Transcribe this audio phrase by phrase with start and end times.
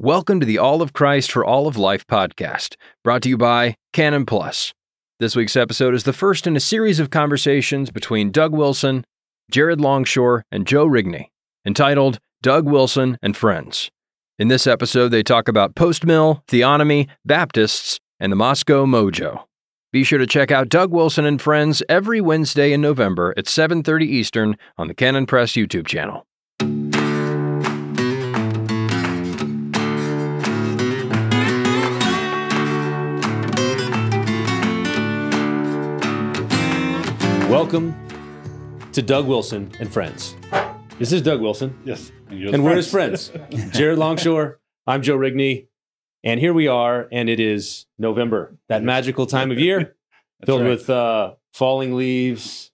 [0.00, 3.74] Welcome to the All of Christ for All of Life podcast, brought to you by
[3.92, 4.72] Canon Plus.
[5.18, 9.04] This week's episode is the first in a series of conversations between Doug Wilson,
[9.50, 11.30] Jared Longshore, and Joe Rigney,
[11.66, 13.90] entitled Doug Wilson and Friends.
[14.38, 19.46] In this episode, they talk about post mill, theonomy, Baptists, and the Moscow Mojo.
[19.92, 24.06] Be sure to check out Doug Wilson and Friends every Wednesday in November at 7:30
[24.06, 26.24] Eastern on the Canon Press YouTube channel.
[37.48, 37.96] Welcome
[38.92, 40.36] to Doug Wilson and Friends.
[40.98, 42.12] This is Doug Wilson, Yes.
[42.28, 43.32] And, and we're his friends.
[43.70, 45.68] Jared Longshore, I'm Joe Rigney,
[46.22, 49.96] and here we are, and it is November, that magical time of year
[50.44, 50.68] filled right.
[50.68, 52.70] with uh, falling leaves,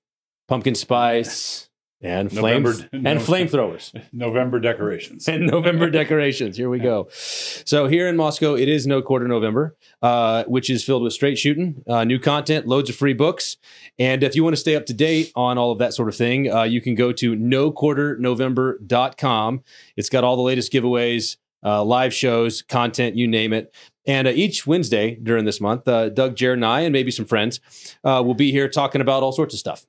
[0.48, 1.70] pumpkin spice,
[2.04, 4.02] and November- flames and flamethrowers.
[4.12, 5.26] November decorations.
[5.26, 6.56] and November decorations.
[6.56, 7.08] Here we go.
[7.10, 11.38] So here in Moscow, it is no quarter November, uh, which is filled with straight
[11.38, 13.56] shooting, uh, new content, loads of free books,
[13.98, 16.16] and if you want to stay up to date on all of that sort of
[16.16, 19.62] thing, uh, you can go to noquarternovember.com.
[19.96, 23.74] It's got all the latest giveaways, uh, live shows, content, you name it.
[24.06, 27.24] And uh, each Wednesday during this month, uh, Doug, Jared, and I, and maybe some
[27.24, 27.60] friends,
[28.04, 29.86] uh, will be here talking about all sorts of stuff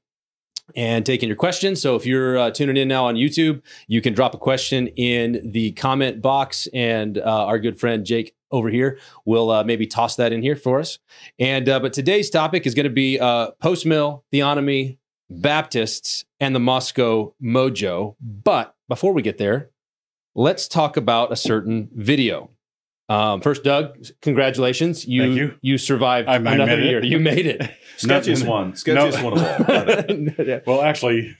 [0.75, 1.81] and taking your questions.
[1.81, 5.51] So if you're uh, tuning in now on YouTube, you can drop a question in
[5.51, 10.15] the comment box, and uh, our good friend Jake over here will uh, maybe toss
[10.15, 10.99] that in here for us.
[11.37, 14.97] And uh, but today's topic is going to be uh, post mill theonomy,
[15.29, 18.15] Baptists, and the Moscow Mojo.
[18.21, 19.71] But before we get there,
[20.33, 22.49] let's talk about a certain video.
[23.07, 25.05] Um, first, Doug, congratulations!
[25.07, 25.77] You Thank you.
[25.77, 26.85] survived I- I another it.
[26.85, 27.03] year.
[27.03, 27.61] You made it.
[27.97, 28.73] Sketchiest one.
[28.73, 30.45] Sketchiest no- one of all.
[30.45, 30.59] Yeah.
[30.65, 31.35] well, actually,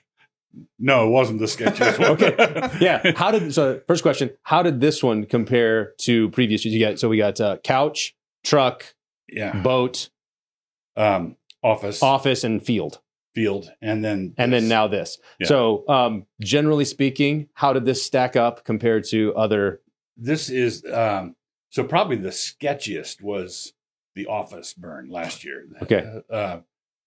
[0.77, 2.09] no, it wasn't the sketchiest one.
[2.11, 2.77] Okay.
[2.79, 3.11] yeah.
[3.15, 3.81] How did so?
[3.87, 6.75] First question: How did this one compare to previous years?
[6.75, 8.93] You got so we got uh, couch, truck,
[9.27, 9.59] yeah.
[9.61, 10.09] boat,
[10.95, 12.99] Um, office, office, and field,
[13.33, 15.17] field, and then and then now this.
[15.39, 15.47] Yeah.
[15.47, 19.81] So, um, generally speaking, how did this stack up compared to other?
[20.17, 21.35] this is um,
[21.75, 23.73] so probably the sketchiest was
[24.15, 25.65] the office burn last year.
[25.83, 26.21] Okay.
[26.31, 26.59] uh,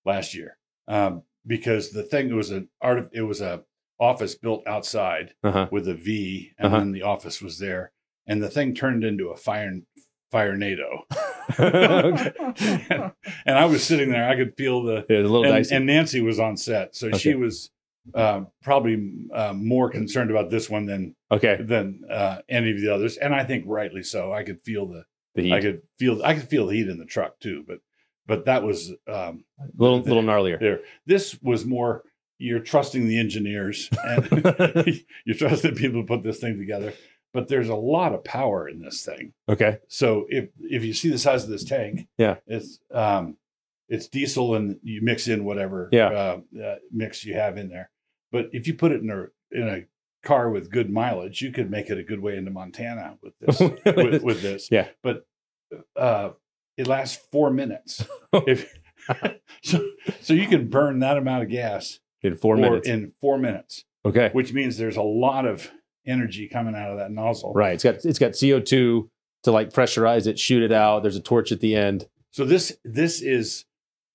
[0.05, 3.09] last year um, because the thing it was an art.
[3.15, 3.62] It was a
[3.99, 5.69] office built outside Uh-huh.
[5.73, 6.79] with a V, and Uh-huh.
[6.79, 7.93] then the office was there,
[8.27, 9.73] and the thing turned into a fire
[10.31, 11.05] fire NATO.
[11.59, 12.33] okay.
[13.47, 14.29] and I was sitting there.
[14.29, 15.75] I could feel the Yeah, a little and, dicey.
[15.75, 17.71] and Nancy was on set, so she was
[18.14, 21.56] uh, probably uh, more concerned about this one than okay.
[21.60, 24.32] than uh, any of the others, and I think rightly so.
[24.32, 25.04] I could feel the
[25.34, 25.52] The heat.
[25.52, 27.78] I could feel I could feel the heat in the truck too, but
[28.26, 30.58] but that was um, a little the- little gnarlier.
[30.60, 30.80] there.
[31.06, 32.04] This was more
[32.41, 34.25] you're trusting the engineers and
[35.26, 36.92] you trust the people who put this thing together.
[37.34, 39.32] But there's a lot of power in this thing.
[39.48, 39.78] Okay.
[39.88, 42.36] So if if you see the size of this tank, Yeah.
[42.46, 43.36] it's um,
[43.88, 46.08] it's diesel and you mix in whatever Yeah.
[46.08, 47.90] uh, uh, mix you have in there.
[48.33, 49.84] But if you put it in a in a
[50.27, 53.61] car with good mileage, you could make it a good way into Montana with this.
[53.61, 54.89] with, with this, Yeah.
[55.03, 55.27] But
[55.97, 56.31] uh,
[56.77, 58.05] it lasts four minutes.
[58.33, 58.72] if
[59.62, 59.84] so,
[60.21, 62.88] so you can burn that amount of gas In four minutes.
[62.88, 64.31] in four minutes, okay.
[64.33, 65.71] which means there's a lot of
[66.06, 67.53] energy coming out of that nozzle.
[67.55, 67.75] Right.
[67.75, 69.11] It's got it's got CO two
[69.44, 71.03] to like pressurize it, shoot it out.
[71.03, 72.09] There's a torch at the end.
[72.33, 73.65] So this this is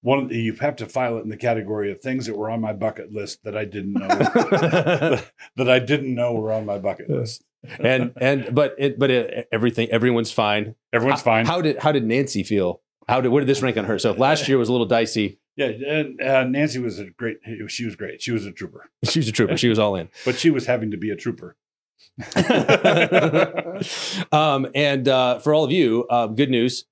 [0.04, 2.50] one of the, you have to file it in the category of things that were
[2.52, 4.08] on my bucket list that I didn't know
[5.56, 7.44] that I didn't know were on my bucket list.
[7.80, 10.76] and and but it but it, everything everyone's fine.
[10.94, 11.46] Everyone's How- fine.
[11.48, 12.82] How did how did Nancy feel?
[13.08, 13.98] How did where did this rank on her?
[13.98, 15.40] So last year was a little dicey.
[15.58, 17.38] yeah, and uh, Nancy was a great.
[17.68, 18.22] She was great.
[18.22, 19.56] She was a trooper, She was a trooper.
[19.58, 20.10] She was all in.
[20.26, 21.56] but she was having to be a trooper.
[24.32, 26.86] um, and uh, for all of you, uh, good news.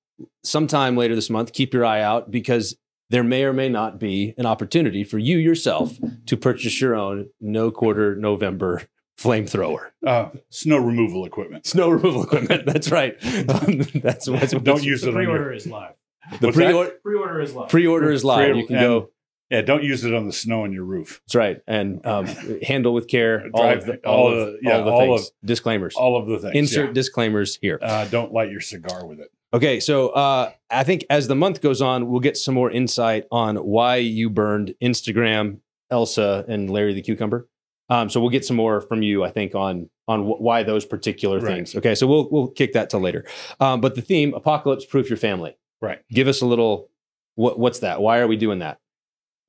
[0.44, 2.76] Sometime later this month, keep your eye out because
[3.12, 7.28] there may or may not be an opportunity for you yourself to purchase your own
[7.40, 8.82] no quarter November
[9.20, 9.90] flamethrower.
[10.04, 11.66] Uh, snow removal equipment.
[11.66, 12.64] Snow removal equipment.
[12.66, 13.14] That's right.
[13.48, 15.92] Um, that's what Don't use The it on your pre-order is live.
[16.40, 16.64] the What's that?
[16.64, 16.92] pre-order.
[17.02, 17.68] Pre-order is live.
[17.68, 18.56] Pre-order is live.
[18.56, 19.08] You can And- go.
[19.50, 21.20] Yeah, don't use it on the snow on your roof.
[21.26, 22.24] That's right, and um,
[22.62, 25.16] handle with care all Drive- of the all all, of, the- yeah, all the all
[25.18, 25.30] things.
[25.44, 25.94] disclaimers.
[25.94, 26.54] All of the things.
[26.56, 26.92] Insert yeah.
[26.94, 27.78] disclaimers here.
[27.82, 29.28] Uh, don't light your cigar with it.
[29.54, 33.26] Okay, so uh, I think as the month goes on, we'll get some more insight
[33.30, 35.58] on why you burned Instagram,
[35.90, 37.48] Elsa, and Larry the Cucumber.
[37.90, 40.86] Um, so we'll get some more from you, I think, on on wh- why those
[40.86, 41.54] particular Right.
[41.54, 41.76] things.
[41.76, 43.26] Okay, so we'll we'll kick that till later.
[43.60, 45.54] Um, but the theme: apocalypse proof your family.
[45.82, 46.00] Right.
[46.10, 46.88] Give us a little.
[47.34, 48.00] What, what's that?
[48.00, 48.78] Why are we doing that?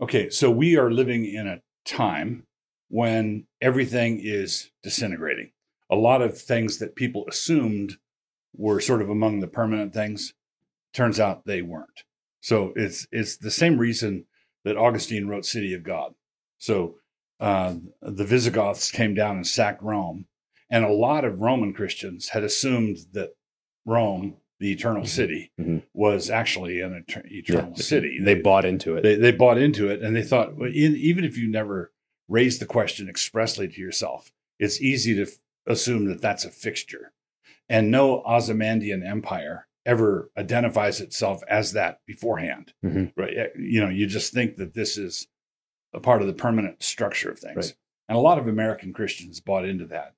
[0.01, 2.45] Okay, so we are living in a time
[2.89, 5.51] when everything is disintegrating.
[5.89, 7.97] A lot of things that people assumed
[8.55, 10.33] were sort of among the permanent things.
[10.93, 12.03] Turns out they weren't.
[12.41, 14.25] So it's it's the same reason
[14.63, 16.13] that Augustine wrote City of God.
[16.57, 16.95] So
[17.39, 20.25] uh, the Visigoths came down and sacked Rome,
[20.69, 23.31] and a lot of Roman Christians had assumed that
[23.85, 25.07] Rome, the eternal Mhm.
[25.07, 25.83] city, Mhm.
[25.93, 27.83] was actually an eter- eternal Yeah.
[27.83, 28.19] city.
[28.21, 29.01] They bought into it.
[29.01, 31.91] they, they bought into it and they thought well, in, even if you never
[32.29, 37.11] raised the question expressly to yourself it's easy to f- assume that that's a fixture
[37.73, 43.11] and no ozymandian empire ever identifies itself as that beforehand Mhm.
[43.17, 45.27] right Eh, you know you just think that this is
[45.93, 47.73] a part of the permanent structure of things Right.
[48.07, 50.13] and a lot of american christians bought into that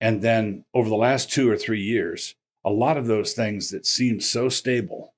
[0.00, 2.34] and then over the last two or three years
[2.64, 5.14] a lot of those things that seem so stable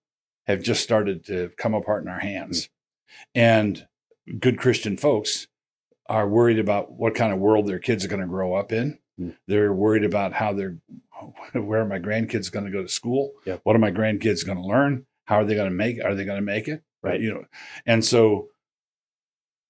[0.47, 2.69] have just started to come apart in our hands
[3.35, 3.87] and
[4.39, 5.47] good Christian folks
[6.09, 8.99] are worried about what kind of world their kids are going to grow up in.
[9.19, 9.37] Mm.
[9.47, 10.77] They're worried about how they're,
[11.53, 13.33] where are my grandkids going to go to school?
[13.45, 13.61] Yep.
[13.65, 15.07] What are my grandkids going to learn?
[15.27, 16.03] How are they going to make?
[16.05, 16.83] Are they going to make it?
[17.03, 17.21] Right.
[17.21, 17.45] You know,
[17.85, 18.49] and so,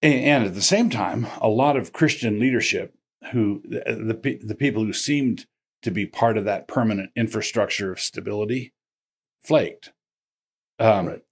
[0.02, 2.94] and, at the same time, a lot of Christian leadership
[3.32, 5.46] who the the, the people who seemed
[5.82, 8.72] to be part of that permanent infrastructure of stability
[9.42, 9.92] flaked.
[10.78, 11.22] Um, Right.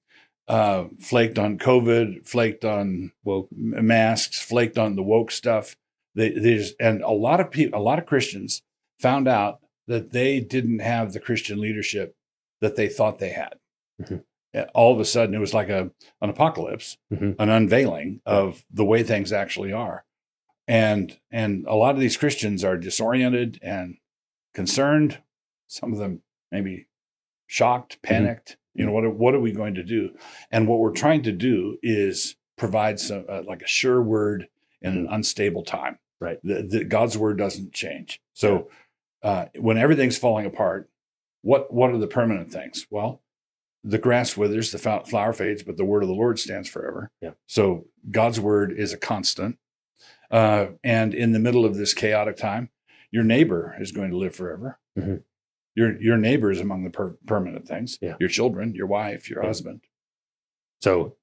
[0.48, 5.76] uh, flaked on COVID, flaked on Well, m- masks, flaked on the woke stuff.
[6.14, 8.62] They, they just, and a lot of people, a lot of Christians
[9.00, 12.16] found out that they didn't have the Christian leadership
[12.60, 13.54] that they thought they had.
[14.00, 14.24] Mhm.
[14.54, 15.90] Uh, All of a sudden, it was like a
[16.20, 17.36] an apocalypse, Mhm.
[17.38, 20.04] an unveiling of the way things actually are,
[20.66, 23.98] and and a lot of these Christians are disoriented and
[24.54, 25.18] concerned.
[25.66, 26.86] Some of them maybe
[27.46, 28.56] shocked, panicked.
[28.74, 29.04] You know what?
[29.04, 30.16] Are, what are we going to do?
[30.50, 34.48] And what we're trying to do is provide some uh, like a sure word
[34.80, 35.98] in an unstable time.
[36.20, 36.38] Right.
[36.42, 38.20] The, the, God's word doesn't change.
[38.32, 38.70] So
[39.24, 40.88] uh, when everything's falling apart,
[41.42, 42.86] what what are the permanent things?
[42.90, 43.22] Well,
[43.82, 47.10] the grass withers, the flower fades, but the word of the Lord stands forever.
[47.20, 47.32] Yeah.
[47.46, 49.58] So God's word is a constant.
[50.30, 52.70] Uh, and in the middle of this chaotic time,
[53.10, 54.78] your neighbor is going to live forever.
[54.98, 55.22] Mhm.
[55.74, 57.98] Your your neighbor is among the per- permanent things.
[58.00, 58.16] Yeah.
[58.20, 59.48] Your children, your wife, your Yeah.
[59.48, 59.80] husband.
[60.80, 61.16] so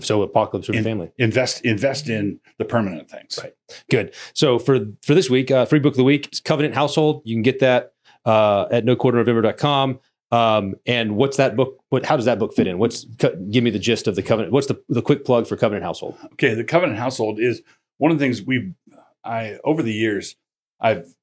[0.00, 1.10] so apocalypse for the In- family.
[1.18, 3.38] Invest invest in the permanent things.
[3.42, 3.54] Right.
[3.90, 4.14] Good.
[4.34, 7.22] So for for this week, uh, free book of the week, Covenant Household.
[7.24, 7.92] You can get that
[8.24, 10.00] uh, at noquarternovember.com.
[10.30, 11.78] Um, and what's that book?
[11.90, 12.78] What how does that book fit in?
[12.78, 14.52] What's co- give me the gist of the covenant?
[14.52, 16.16] What's the the quick plug for Covenant Household?
[16.32, 17.62] Okay, the covenant household is
[17.98, 18.74] one of the things we've
[19.22, 20.34] I over the years
[20.80, 21.14] I've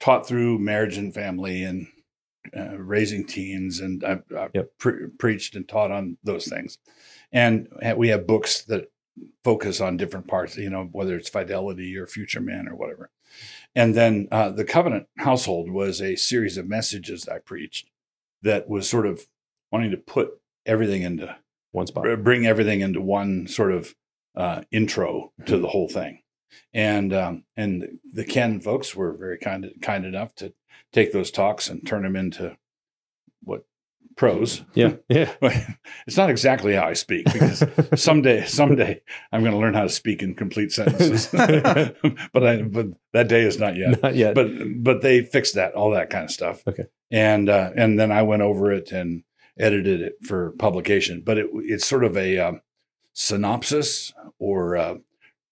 [0.00, 1.86] taught through marriage and family and
[2.56, 4.70] uh, raising teens, and I've, I've Yep.
[4.78, 6.78] pre- preached and taught on those things.
[7.34, 8.90] And we have books that
[9.42, 13.10] focus on different parts, you know, whether it's fidelity or future man or whatever.
[13.74, 17.90] And then uh, the covenant household was a series of messages I preached
[18.42, 19.26] that was sort of
[19.72, 21.36] wanting to put everything into
[21.72, 22.04] One spot.
[22.22, 23.94] bring everything into one sort of
[24.36, 26.22] uh, intro to the whole thing.
[26.72, 30.54] And um, and the Canon folks were very kind kind enough to
[30.92, 32.56] take those talks and turn them into
[34.16, 34.62] prose.
[34.74, 34.94] Yeah.
[35.08, 35.32] Yeah.
[36.06, 37.64] it's not exactly how I speak because
[38.02, 39.00] someday someday
[39.32, 41.26] I'm going to learn how to speak in complete sentences.
[42.32, 44.34] but I but that day is not yet Not yet.
[44.34, 44.48] but
[44.82, 46.84] but they fixed that all that kind of stuff Okay.
[47.10, 49.22] and uh, and then i went over it and
[49.58, 52.60] edited it for publication but it, it's sort of a um,
[53.12, 54.98] synopsis or a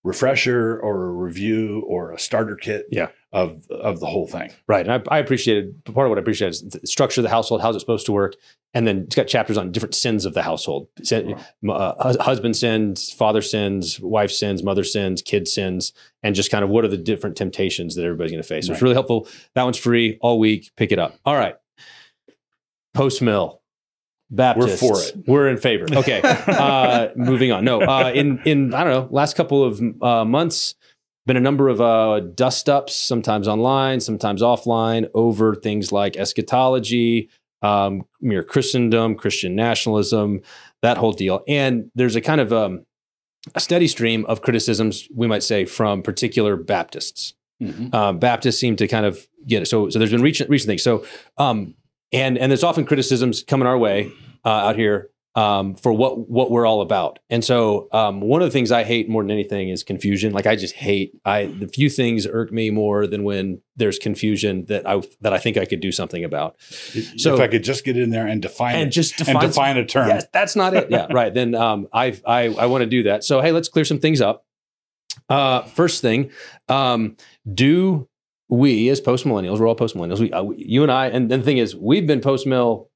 [0.04, 3.09] refresher or a review or a starter kit Yeah.
[3.32, 4.87] of of the whole thing Right.
[4.87, 7.62] And I, I appreciated part of what I appreciate is the structure of the household,
[7.62, 8.35] how's it supposed to work?
[8.75, 10.88] And then it's got chapters on different sins of the household.
[11.02, 11.37] Sin,
[11.68, 15.92] uh, husband sins, father sins, wife sins, mother sins, kid sins,
[16.23, 18.66] and just kind of what are the different temptations that everybody's going to face.
[18.66, 19.28] So it's really helpful.
[19.54, 20.71] That one's free all week.
[20.76, 21.16] Pick it up.
[21.25, 21.54] All right.
[22.94, 23.62] Post mill.
[24.32, 24.82] Baptists.
[24.82, 25.28] We're for it.
[25.28, 25.86] We're in favor.
[26.02, 26.20] Okay.
[26.22, 27.64] uh, moving on.
[27.64, 30.74] No, uh, in in I don't know, last couple of uh, months,
[31.26, 37.28] been a number of uh, dust ups, sometimes online, sometimes offline, over things like eschatology,
[37.60, 40.40] um, mere Christendom, Christian nationalism,
[40.80, 41.44] that whole deal.
[41.46, 42.84] And there's a kind of um,
[43.54, 47.34] a steady stream of criticisms, we might say, from particular Baptists
[47.92, 49.66] um, Baptists seem to kind of get it.
[49.66, 50.82] So, so there's been recent recent things.
[50.82, 51.04] So,
[51.38, 51.74] um,
[52.12, 54.12] and and there's often criticisms coming our way
[54.45, 57.19] uh, out here um, for what what we're all about.
[57.31, 60.33] And so, um, one of the things I hate more than anything is confusion.
[60.33, 61.19] Like I just hate.
[61.25, 65.38] I the few things irk me more than when there's confusion that I that I
[65.38, 66.57] think I could do something about.
[67.16, 69.49] So- if i could just get in there and define And it just and define
[69.49, 70.90] define a term Yes, that's not it.
[70.90, 71.33] Yeah, right.
[71.33, 73.25] Then um, I I I want to do that.
[73.25, 74.45] So hey, let's clear some things up.
[75.28, 76.31] Uh, first thing,
[76.69, 77.16] um,
[77.52, 78.09] do
[78.56, 80.21] we as post millennials, we're all post millennials.
[80.21, 82.90] We, uh, we, you and I, and, and the thing is, we've been post mill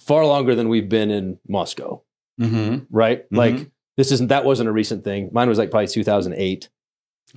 [0.00, 2.02] far longer than we've been in Moscow,
[2.40, 2.84] Mm-hmm.
[2.90, 3.30] right?
[3.30, 3.36] Mhm.
[3.36, 5.30] Like this isn't that wasn't a recent thing.
[5.32, 6.68] Mine was like probably 2008.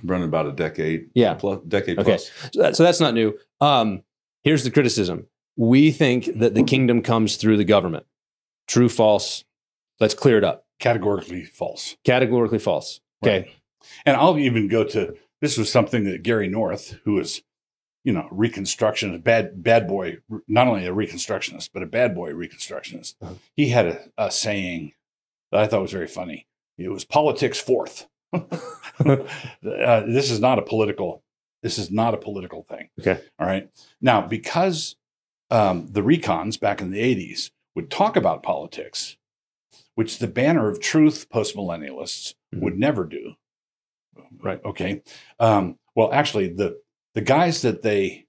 [0.04, 1.10] running about a decade.
[1.14, 1.34] Yeah.
[1.34, 2.10] plus, decade Okay.
[2.12, 2.30] plus.
[2.52, 3.38] So, that, so that's not new.
[3.60, 4.02] Um,
[4.42, 8.04] here's the criticism: we think that the kingdom comes through the government.
[8.68, 9.44] True, false.
[10.00, 10.64] Let's clear it up.
[10.78, 11.96] Categorically false.
[12.04, 13.00] Categorically false.
[13.22, 13.52] Okay.
[14.06, 17.42] And I'll even go to this was something that Gary North, who was,
[18.04, 23.14] you know, reconstructionist, bad bad boy, not only a reconstructionist, but a bad boy reconstructionist.
[23.20, 23.34] Uh-huh.
[23.56, 24.92] He had a, a saying
[25.52, 26.46] that I thought was very funny.
[26.78, 28.06] It was politics fourth.
[28.32, 29.16] uh,
[29.62, 31.22] this is not a political.
[31.62, 32.88] This is not a political thing.
[32.98, 33.20] Okay.
[33.38, 33.68] All right.
[34.00, 34.96] Now, because
[35.50, 39.16] um, the recons back in the '80s would talk about politics,
[39.94, 42.60] which the banner of truth postmillennialists Mhm.
[42.62, 43.34] would never do.
[44.42, 44.60] Right.
[44.64, 45.02] Okay.
[45.38, 46.80] Um, well, actually, the
[47.14, 48.26] the guys that they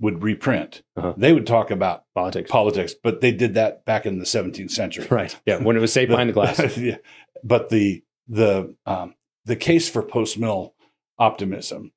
[0.00, 1.14] would reprint, Uh-huh.
[1.16, 2.50] they would talk about Politics.
[2.50, 5.06] politics, but they did that back in the 17th century.
[5.10, 5.38] Right.
[5.46, 5.58] Yeah.
[5.62, 6.76] When it was safe behind the glass.
[6.76, 6.96] yeah.
[7.44, 10.74] But the the um, the case for post mill
[11.18, 11.92] optimism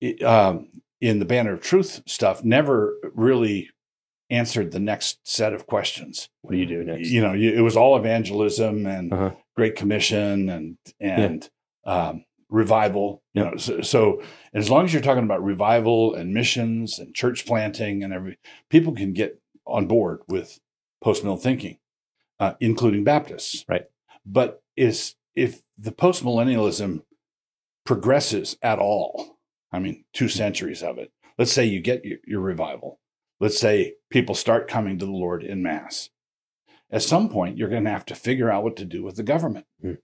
[0.00, 0.68] it, um,
[1.00, 3.70] in the banner of truth stuff never really
[4.30, 6.28] answered the next set of questions.
[6.42, 7.08] What do you do next?
[7.10, 9.30] You know, you, it was all evangelism and Uh-huh.
[9.56, 11.48] Great Commission and and
[11.84, 13.22] um, revival.
[13.32, 17.46] You know, so, so as long as you're talking about revival and missions and church
[17.46, 18.38] planting and every,
[18.68, 20.60] people can get on board with
[21.00, 21.78] post mill thinking,
[22.38, 23.64] uh, including Baptists.
[23.68, 23.86] Right.
[24.26, 27.02] But is if the post millennialism
[27.86, 29.38] progresses at all,
[29.72, 31.12] I mean, two centuries of it.
[31.38, 32.98] Let's say you get your, your revival.
[33.38, 36.10] Let's say people start coming to the Lord in mass.
[36.90, 39.22] At some point, you're going to have to figure out what to do with the
[39.22, 39.66] government.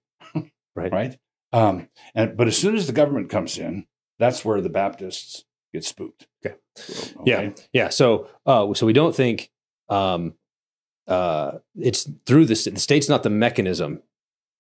[0.77, 0.93] Right.
[0.93, 1.19] Right.
[1.57, 3.87] Um, and but as soon as the government comes in,
[4.19, 6.27] that's where the Baptists get spooked.
[6.45, 6.57] Okay.
[7.21, 7.23] Okay?
[7.25, 7.51] Yeah.
[7.73, 7.89] Yeah.
[7.89, 9.51] So, uh, so we don't think
[9.89, 10.35] um,
[11.07, 12.75] uh, it's through the state.
[12.75, 14.03] The state's not the mechanism.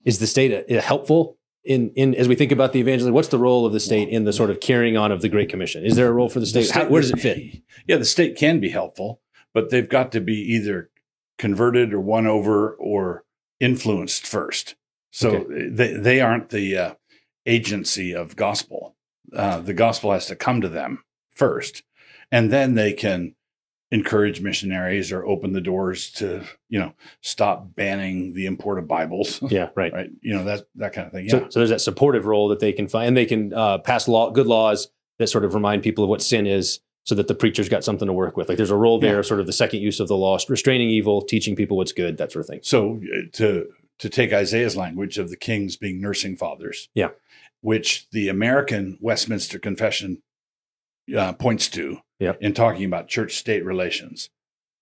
[0.05, 3.13] Is the state uh, helpful in in as we think about the evangelism?
[3.13, 5.51] What's the role of the state in the sort of carrying on of the Great
[5.51, 5.85] Commission?
[5.85, 6.71] Is there a role for the state?
[6.71, 7.63] How, where does it fit?
[7.87, 9.21] Yeah, the state can be helpful,
[9.53, 10.91] but they've got to be either
[11.39, 13.25] converted or won over or
[13.61, 14.77] influenced first.
[15.17, 16.95] So they they aren't the uh,
[17.47, 18.95] agency of gospel.
[19.35, 21.83] Uh, the gospel has to come to them first,
[22.31, 23.35] and then they can
[23.93, 26.93] encourage missionaries or open the doors to you know
[27.23, 29.41] stop banning the import of Bibles.
[29.51, 29.71] Yeah.
[29.75, 29.93] Right.
[29.93, 31.25] right, you know that that kind of thing.
[31.25, 33.79] Yeah, So, so there's that supportive role that they can find, and they can uh,
[33.79, 37.27] pass law, good laws that sort of remind people of what sin is, so that
[37.27, 38.49] the preacher's got something to work with.
[38.51, 39.23] Like there's a role there, Yeah.
[39.23, 42.33] sort of the second use of the law, restraining evil, teaching people what's good, that
[42.33, 42.61] sort of thing.
[42.63, 43.69] So uh, to
[43.99, 47.11] to take Isaiah's language of the kings being nursing fathers, Yeah.
[47.61, 50.23] which the American Westminster Confession
[51.17, 52.39] uh, points to Yep.
[52.41, 54.31] in talking about church-state relations,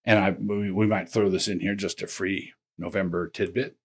[0.05, 3.77] and I we, we might throw this in here just a free November tidbit.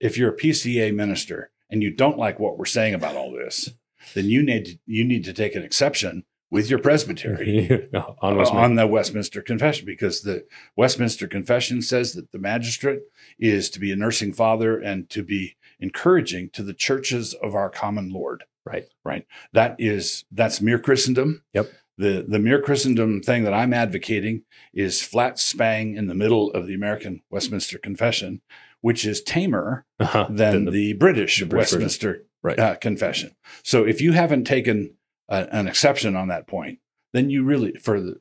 [0.00, 3.70] If you're a PCA minister and you don't like what we're saying about all this,
[4.14, 7.88] then you need to, you need to take an exception with your presbytery
[8.22, 8.56] on Westminster.
[8.64, 10.46] on the Westminster Confession because the
[10.76, 13.00] Westminster Confession says that the magistrate
[13.38, 17.68] is to be a nursing father and to be encouraging to the churches of our
[17.68, 18.44] common Lord.
[18.64, 18.86] Right.
[19.04, 19.26] Right.
[19.52, 21.42] That is that's mere Christendom.
[21.52, 21.70] Yep.
[21.98, 24.42] The the mere Christendom thing that I'm advocating
[24.72, 28.40] is flat spang in the middle of the American Westminster Confession,
[28.80, 30.26] which is tamer Uh-huh.
[30.30, 31.72] than the, the- British, the British.
[31.72, 32.58] Westminster Right.
[32.58, 33.34] uh, Confession.
[33.62, 34.94] So if you haven't taken
[35.28, 36.78] a, an exception on that point,
[37.12, 38.16] then you really, for the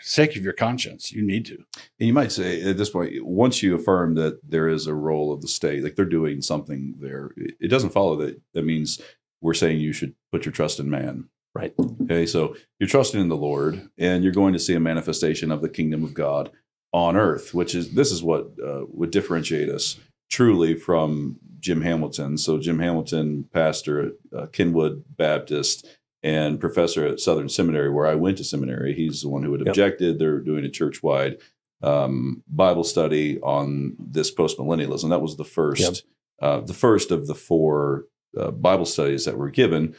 [0.00, 1.54] sake of your conscience, you need to.
[1.54, 5.32] And you might say at this point, once you affirm that there is a role
[5.32, 9.00] of the state, like they're doing something there, it it doesn't follow that that means
[9.40, 11.28] we're saying you should put your trust in man.
[11.54, 11.74] Right.
[12.02, 12.24] Okay.
[12.26, 15.68] So you're trusting in the Lord and you're going to see a manifestation of the
[15.68, 16.50] kingdom of God
[16.92, 19.98] on earth, which is this is what uh, would differentiate us
[20.30, 22.38] truly from Jim Hamilton.
[22.38, 25.86] So Jim Hamilton, pastor at uh, Kenwood Baptist
[26.22, 28.94] and professor at Southern Seminary, where I went to seminary.
[28.94, 29.68] He's the one who had Yep.
[29.68, 30.18] objected.
[30.18, 31.38] They're doing a church wide
[31.82, 35.08] um, Bible study on this postmillennialism.
[35.10, 35.94] That was the first, Yep.
[36.40, 38.04] uh, the first of the four
[38.38, 39.94] uh, Bible studies that were given.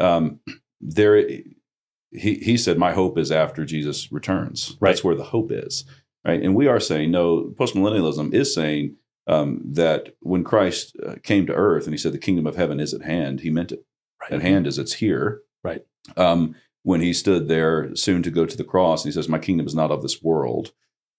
[0.00, 0.40] Um,
[0.80, 1.16] there,
[2.10, 4.76] he he said, "My hope is after Jesus returns.
[4.80, 4.90] Right.
[4.90, 5.84] That's where the hope is."
[6.26, 7.52] Right, and we are saying no.
[7.58, 8.96] Postmillennialism is saying
[9.28, 12.80] um, that when Christ uh, came to earth and he said, "The kingdom of heaven
[12.80, 13.84] is at hand," he meant it
[14.20, 14.32] Right.
[14.32, 15.42] at hand as it's here.
[15.64, 15.84] Right.
[16.16, 19.38] Um, when he stood there soon to go to the cross, and he says, My
[19.38, 20.72] kingdom is not of this world.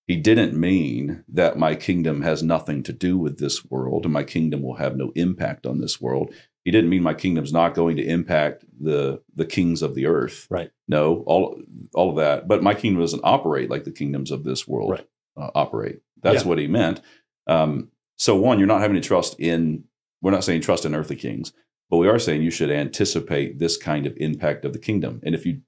[0.08, 4.24] He didn't mean that my kingdom has nothing to do with this world and my
[4.24, 6.34] kingdom will have no impact on this world.
[6.66, 10.48] He didn't mean my kingdom's not going to impact the the kings of the earth.
[10.50, 10.72] Right.
[10.88, 11.62] No, all
[11.94, 12.48] all of that.
[12.48, 15.08] But my kingdom doesn't operate like the kingdoms of this world Right.
[15.38, 16.00] uh, operate.
[16.24, 16.50] That's Yeah.
[16.50, 17.02] what he meant.
[17.46, 19.84] Um, so one, you're not having to trust in.
[20.24, 21.54] We're not saying trust in earthly kings,
[21.90, 25.22] but we are saying you should anticipate this kind of impact of the kingdom.
[25.24, 25.62] And if you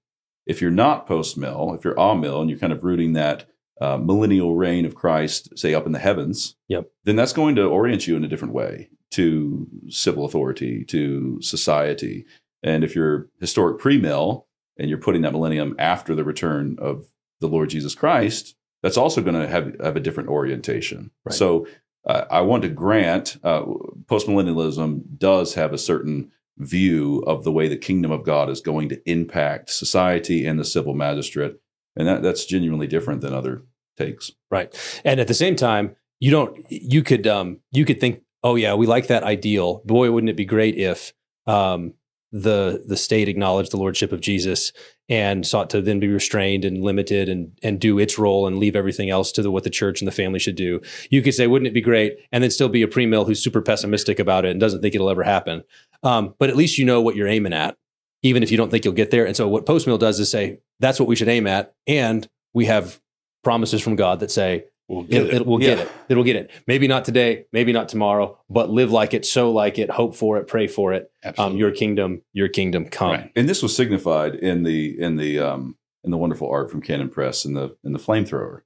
[0.46, 3.48] if you're not post mill, if you're a mill, and you're kind of rooting that
[3.80, 6.90] uh, millennial reign of Christ, say up in the heavens, Yep.
[7.04, 12.26] then that's going to orient you in a different way to civil authority, to society.
[12.64, 14.48] And if you're historic pre mill
[14.78, 17.06] and you're putting that millennium after the return of
[17.40, 21.12] the Lord Jesus Christ, that's also going to have, have a different orientation.
[21.26, 21.34] Right.
[21.34, 21.68] So
[22.06, 23.64] uh, I want to grant uh,
[24.06, 28.90] postmillennialism does have a certain view of the way the kingdom of God is going
[28.90, 31.56] to impact society and the civil magistrate.
[31.96, 33.64] And that, that's genuinely different than other
[33.98, 34.32] takes.
[34.50, 34.74] Right.
[35.04, 38.76] And at the same time, you don't you could um you could think, oh yeah,
[38.76, 39.82] we like that ideal.
[39.86, 41.14] Boy, wouldn't it be great if
[41.48, 41.94] um
[42.32, 44.72] the the state acknowledged the lordship of Jesus
[45.10, 48.76] and sought to then be restrained and limited and and do its role and leave
[48.76, 50.80] everything else to the, what the church and the family should do.
[51.10, 52.18] You could say, wouldn't it be great?
[52.32, 55.10] And then still be a pre-mill who's super pessimistic about it and doesn't think it'll
[55.10, 55.64] ever happen.
[56.04, 57.76] Um, but at least you know what you're aiming at,
[58.24, 59.26] even if you don't think you'll get there.
[59.26, 61.74] And so what post-mill does is say, that's what we should aim at.
[61.86, 63.02] And we have
[63.44, 65.46] promises from God that say We'll get it, it.
[65.46, 65.90] will get it.
[66.10, 66.52] It'll get it.
[66.68, 70.38] Maybe not today, maybe not tomorrow, but live like it, so like it, hope for
[70.38, 71.10] it, pray for it.
[71.38, 73.12] Um, your kingdom, your kingdom come.
[73.12, 73.32] Right.
[73.38, 77.08] and this was signified in the in the um, in the wonderful art from Canon
[77.08, 78.64] Press in the in the flamethrower.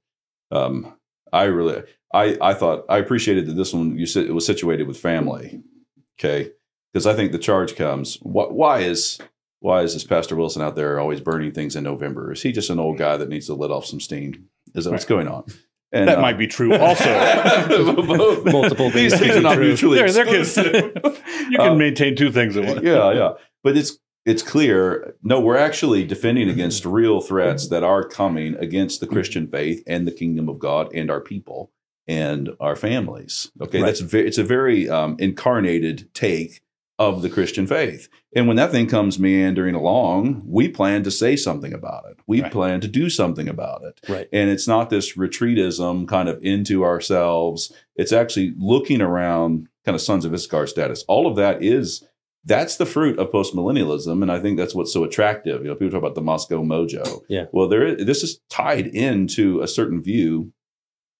[0.50, 0.96] Um,
[1.32, 4.88] I really I I thought I appreciated that this one you said it was situated
[4.88, 5.62] with family.
[6.18, 6.50] Okay,
[6.92, 8.16] because I think the charge comes.
[8.16, 9.20] What why is
[9.60, 12.32] why is this Pastor Wilson out there always burning things in November?
[12.32, 14.48] Is he just an old guy that needs to let off some steam?
[14.74, 15.44] Is that what's going on?
[16.00, 17.04] And, that uh, might be true also.
[18.44, 19.66] Multiple things These things are not true.
[19.68, 20.92] mutually there, there can, exclusive.
[21.50, 22.82] you can Uh, maintain two things at once.
[22.82, 23.32] yeah, yeah.
[23.62, 25.14] But it's it's clear.
[25.22, 30.06] No, we're actually defending against real threats that are coming against the Christian faith and
[30.06, 31.70] the kingdom of God and our people
[32.08, 33.50] and our families.
[33.60, 33.86] Okay, Right.
[33.86, 36.60] that's ve- it's a very um, incarnated take
[36.98, 38.08] of the Christian faith.
[38.34, 42.18] And when that thing comes meandering along, we plan to say something about it.
[42.26, 42.50] We Right.
[42.50, 44.00] plan to do something about it.
[44.08, 44.28] Right.
[44.32, 47.72] And it's not this retreatism kind of into ourselves.
[47.96, 51.04] It's actually looking around kind of sons of Issachar status.
[51.06, 52.02] All of that is
[52.44, 55.62] that's the fruit of postmillennialism, and I think that's what's so attractive.
[55.62, 57.22] You know, people talk about the Moscow mojo.
[57.28, 57.46] Yeah.
[57.52, 60.52] Well, there is, this is tied into a certain view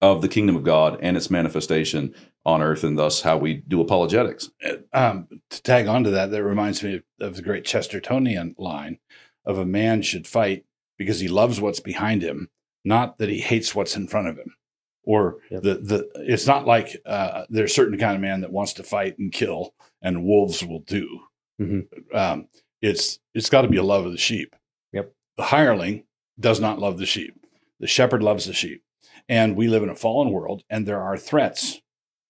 [0.01, 2.13] of the kingdom of God and its manifestation
[2.47, 4.49] on earth, and thus how we do apologetics.
[4.93, 8.99] um, to tag on to that, that reminds me of, of the great Chestertonian line
[9.45, 10.63] of a man should fight
[10.97, 12.49] because he loves what's behind him,
[12.85, 14.55] not that he hates what's in front of him.
[15.03, 15.61] Or Yep.
[15.63, 18.83] the the it's not like uh, there's a certain kind of man that wants to
[18.83, 21.21] fight and kill, and wolves will do.
[21.61, 21.87] Mhm.
[22.13, 22.47] Um,
[22.81, 24.53] it's it's got to be a love of the sheep.
[24.93, 25.13] Yep.
[25.37, 26.03] The hireling
[26.39, 27.33] does not love the sheep.
[27.79, 28.83] The shepherd loves the sheep,
[29.29, 31.79] and we live in a fallen world, and there are threats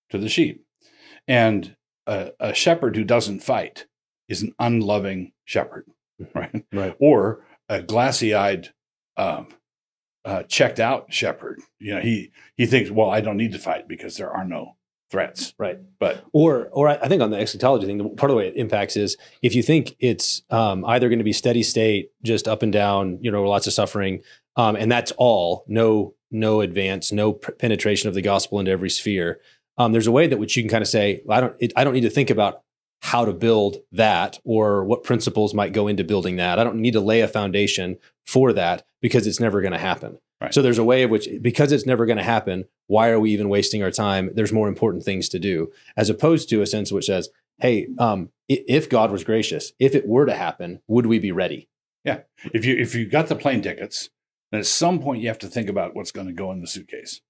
[0.10, 0.64] to the sheep.
[1.28, 3.86] And a, a shepherd who doesn't fight
[4.30, 5.86] is an unloving shepherd,
[6.34, 6.66] right?
[6.72, 6.96] Right.
[7.00, 8.70] Or a glassy-eyed,
[9.18, 9.48] um,
[10.26, 11.60] uh, checked-out shepherd.
[11.80, 14.76] You know, he he thinks, well, I don't need to fight because there are no
[15.10, 15.54] threats.
[15.58, 15.78] Right.
[16.00, 18.58] But Or, or I think on the eschatology thing, the part of the way it
[18.58, 22.62] impacts is if you think it's um, either going to be steady state, just up
[22.62, 24.22] and down, you know, lots of suffering,
[24.58, 28.90] um, and that's all, no, no advance, no p- penetration of the gospel into every
[28.90, 29.40] sphere.
[29.78, 31.84] Um, there's a way that which you can kind of say, I don't, it, I
[31.84, 32.64] don't need to think about
[33.02, 36.60] how to build that or what principles might go into building that.
[36.60, 40.20] I don't need to lay a foundation for that because it's never going to happen.
[40.42, 40.54] Right.
[40.54, 43.32] So there's a way of which, because it's never going to happen, why are we
[43.32, 44.30] even wasting our time?
[44.34, 48.30] There's more important things to do, as opposed to a sense which says, "Hey, um,
[48.48, 51.70] if God was gracious, if it were to happen, would we be ready?"
[52.04, 52.20] Yeah.
[52.54, 54.10] If you if you got the plane tickets,
[54.52, 56.68] then at some point you have to think about what's going to go in the
[56.68, 57.22] suitcase.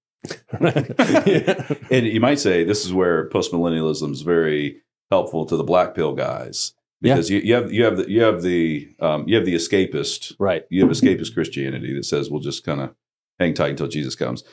[1.92, 6.14] And you might say this is where postmillennialism is very helpful to the black pill
[6.14, 9.54] guys because you, you have you have the you have the um, you have the
[9.56, 10.64] escapist right.
[10.70, 12.94] you have escapist Christianity that says we'll just kind of
[13.40, 14.44] hang tight until Jesus comes.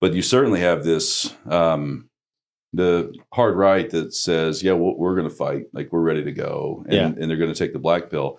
[0.00, 2.10] But you certainly have this um,
[2.72, 6.32] the hard right that says, yeah, well, we're going to fight, like we're ready to
[6.32, 7.06] go, and, Yeah.
[7.06, 8.38] and they're going to take the black pill.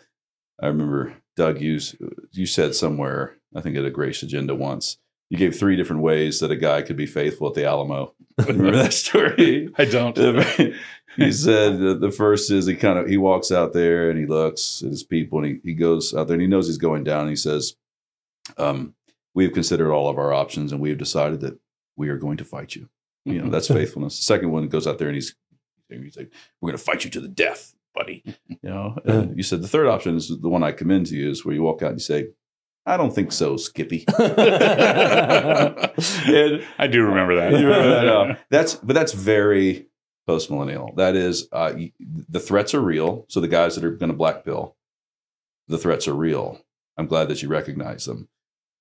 [0.61, 1.79] I remember Doug, you
[2.31, 4.97] you said somewhere, I think at a Grace Agenda once,
[5.29, 8.13] you gave three different ways that a guy could be faithful at the Alamo.
[8.37, 9.69] remember that story?
[9.77, 10.17] I don't.
[11.15, 14.25] he said uh, the first is he kind of he walks out there and he
[14.25, 17.03] looks at his people and he, he goes out there and he knows he's going
[17.03, 17.75] down and he says
[18.57, 18.93] um,
[19.33, 21.59] we've considered all of our options and we've decided that
[21.95, 22.87] we are going to fight you
[23.25, 25.35] you know that's faithfulness the second one goes out there and he's
[25.89, 28.23] he's like we're going to fight you to the death buddy.
[28.47, 31.29] You know, uh, you said the third option is the one I commend to you
[31.29, 32.27] is where you walk out and you say,
[32.87, 34.05] I don't think so, Skippy.
[34.17, 34.23] and
[36.79, 37.51] I do remember that.
[37.51, 39.87] you remember that, uh, that's but that's very
[40.25, 40.93] post millennial.
[40.95, 43.25] That is, uh, the threats are real.
[43.27, 44.77] So the guys that are going to black pill,
[45.67, 46.61] the threats are real.
[46.97, 48.29] I'm glad that you recognize them.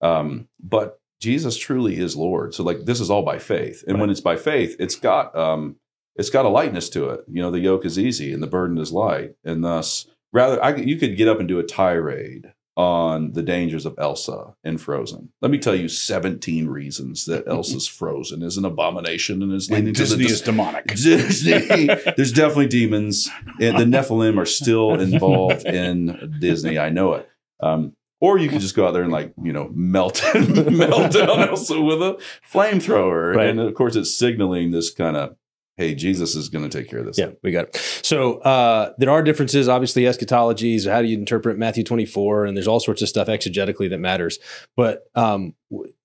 [0.01, 2.55] Um, but Jesus truly is Lord.
[2.55, 5.77] So like this is all by faith, and when it's by faith, it's got um,
[6.15, 7.25] it's got a lightness to it.
[7.27, 10.77] You know, the yoke is easy and the burden is light, and thus rather I,
[10.77, 15.31] you could get up and do a tirade on the dangers of Elsa in Frozen.
[15.41, 19.89] Let me tell you 17 reasons that Elsa's Frozen is an abomination and is leading
[19.89, 20.87] And to the Disney is demonic.
[20.95, 21.87] Disney.
[22.17, 23.31] There's definitely demons.
[23.61, 26.79] And the Nephilim are still involved in Disney.
[26.79, 27.29] I know it.
[27.61, 31.41] Um, or you could just go out there and like you know melt melt down
[31.41, 32.19] Elsa with a
[32.51, 33.49] flamethrower, Right.
[33.49, 35.37] and of course it's signaling this kind of
[35.77, 37.19] hey Jesus is going to take care of this.
[37.19, 37.77] Yeah, we got it.
[38.03, 40.91] So uh, there are differences, obviously, eschatologies.
[40.91, 42.47] How do you interpret Matthew 24?
[42.47, 44.39] And there's all sorts of stuff exegetically that matters.
[44.77, 45.55] But um,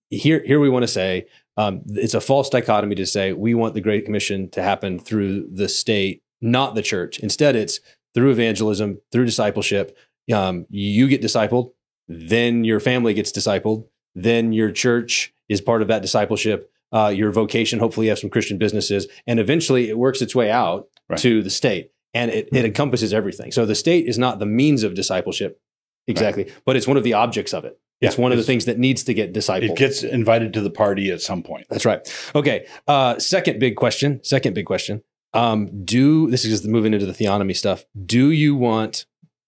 [0.09, 1.25] here, here we want to say
[1.57, 5.47] um, it's a false dichotomy to say we want the Great Commission to happen through
[5.51, 7.19] the state, not the church.
[7.19, 7.79] Instead, it's
[8.13, 9.97] through evangelism, through discipleship.
[10.33, 11.71] Um, you get discipled,
[12.07, 16.70] then your family gets discipled, then your church is part of that discipleship.
[16.93, 20.51] Uh, your vocation, hopefully, you have some Christian businesses, and eventually it works its way
[20.51, 21.19] out Right.
[21.19, 23.51] to the state, and it, it encompasses everything.
[23.51, 25.59] So the state is not the means of discipleship
[26.07, 27.77] exactly, but it's one of the objects of it.
[28.01, 29.71] It's Yeah, one of the things that needs to get discipled.
[29.71, 31.67] It gets invited to the party at some point.
[31.69, 31.99] That's right.
[32.33, 32.65] Okay.
[32.87, 34.19] Uh, second big question.
[34.23, 35.03] Second big question.
[35.33, 37.85] Um, do this is just moving into the theonomy stuff.
[38.05, 39.05] Do you want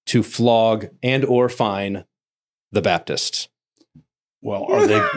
[0.07, 2.05] to flog and or fine
[2.71, 3.47] the Baptists?
[4.43, 4.99] Well, are they?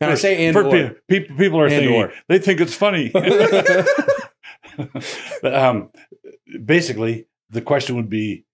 [0.00, 0.70] Can I say and or?
[0.70, 2.12] pe- people, people are And thinking or.
[2.28, 3.10] they think it's funny.
[5.42, 5.90] But, um,
[6.64, 8.46] basically, the question would be: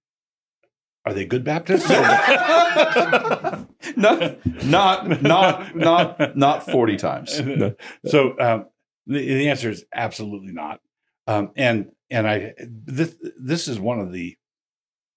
[1.04, 1.88] Are they good Baptists?
[3.96, 7.40] not not not not not 40 times.
[8.06, 8.66] so um,
[9.06, 10.80] the, the answer is absolutely not.
[11.28, 14.36] Um, and and I this this is one of the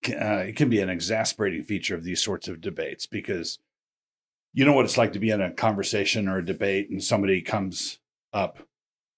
[0.08, 3.60] uh, it can be an exasperating feature of these sorts of debates because
[4.54, 7.42] you know what it's like to be in a conversation or a debate and somebody
[7.42, 8.00] comes
[8.34, 8.60] up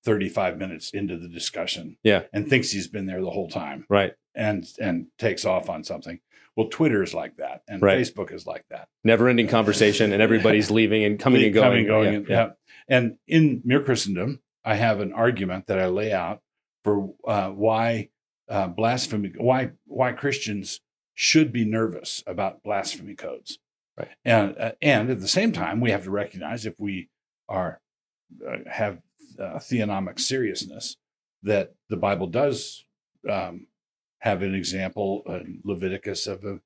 [0.04, 2.24] 35 minutes into the discussion Yeah.
[2.34, 4.14] and thinks he's been there the whole time right.
[4.36, 6.20] and and takes off on something
[6.58, 8.00] well twitter is like that and Right.
[8.00, 11.66] facebook is like that Never ending conversation, and everybody's leaving and coming and going.
[11.66, 12.36] coming, going, Yeah, and, yeah.
[12.36, 12.50] yeah.
[12.88, 16.42] And in Mere Christendom, I have an argument that I lay out
[16.84, 18.10] for uh, why
[18.52, 20.82] uh, blasphemy, why why Christians
[21.16, 23.60] should be nervous about blasphemy codes,
[23.98, 24.10] Right.
[24.24, 27.10] And uh, and at the same time, we have to recognize if we
[27.50, 27.82] are
[28.48, 29.00] uh, have
[29.40, 30.98] uh, theonomic seriousness
[31.44, 32.86] that the Bible does
[33.30, 33.68] um,
[34.20, 36.60] have an example in Leviticus of a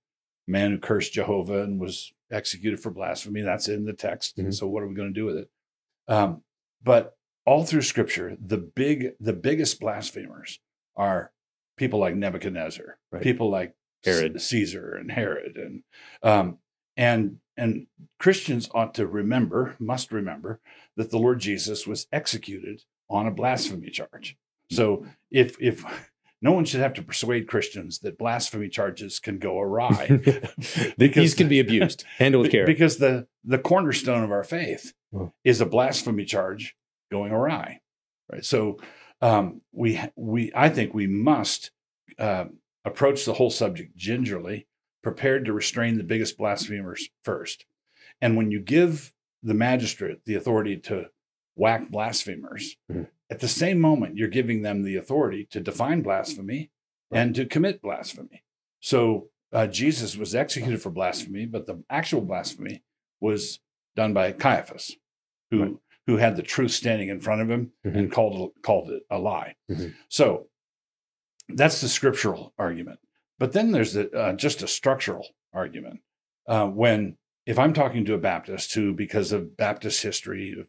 [0.47, 3.41] man who cursed Jehovah and was executed for blasphemy.
[3.41, 4.37] That's in the text.
[4.37, 4.53] Mhm.
[4.53, 5.49] So what are we going to do with it?
[6.07, 6.43] Um,
[6.83, 10.59] but all through Scripture, the big, the biggest blasphemers
[10.95, 11.31] are
[11.77, 13.21] people like Nebuchadnezzar, Right.
[13.23, 14.39] people like Herod.
[14.41, 15.83] C- Caesar and Herod, and
[16.23, 16.57] um,
[16.97, 17.87] and and
[18.19, 20.59] Christians ought to remember, must remember
[20.97, 24.37] that the Lord Jesus was executed on a blasphemy charge.
[24.71, 25.83] So if if
[26.41, 30.07] no one should have to persuade Christians that blasphemy charges can go awry
[30.97, 32.03] These can be abused.
[32.17, 32.65] Handle with care.
[32.65, 35.31] because the the cornerstone of our faith Oh.
[35.45, 36.75] is a blasphemy charge
[37.09, 37.79] going awry
[38.29, 38.79] right so
[39.21, 41.71] um, we we i think we must
[42.19, 42.45] uh,
[42.83, 44.67] approach the whole subject gingerly
[45.03, 47.65] prepared to restrain the biggest blasphemers first
[48.21, 51.05] and when you give the magistrate the authority to
[51.55, 53.07] whack blasphemers Mhm.
[53.29, 56.71] at the same moment you're giving them the authority to define blasphemy
[57.11, 58.43] and to commit blasphemy
[58.79, 62.83] so uh, Jesus was executed for blasphemy, but the actual blasphemy
[63.21, 63.59] was
[63.95, 64.97] done by Caiaphas,
[65.49, 65.75] who Right.
[66.07, 69.55] Who had the truth standing in front of him and called called it a lie.
[69.71, 69.93] Mhm.
[70.09, 70.47] So
[71.49, 72.99] that's the scriptural argument.
[73.39, 75.99] But then there's the, uh, just a structural argument.
[76.47, 80.67] Uh, when if I'm talking to a Baptist who, because of Baptist history, of,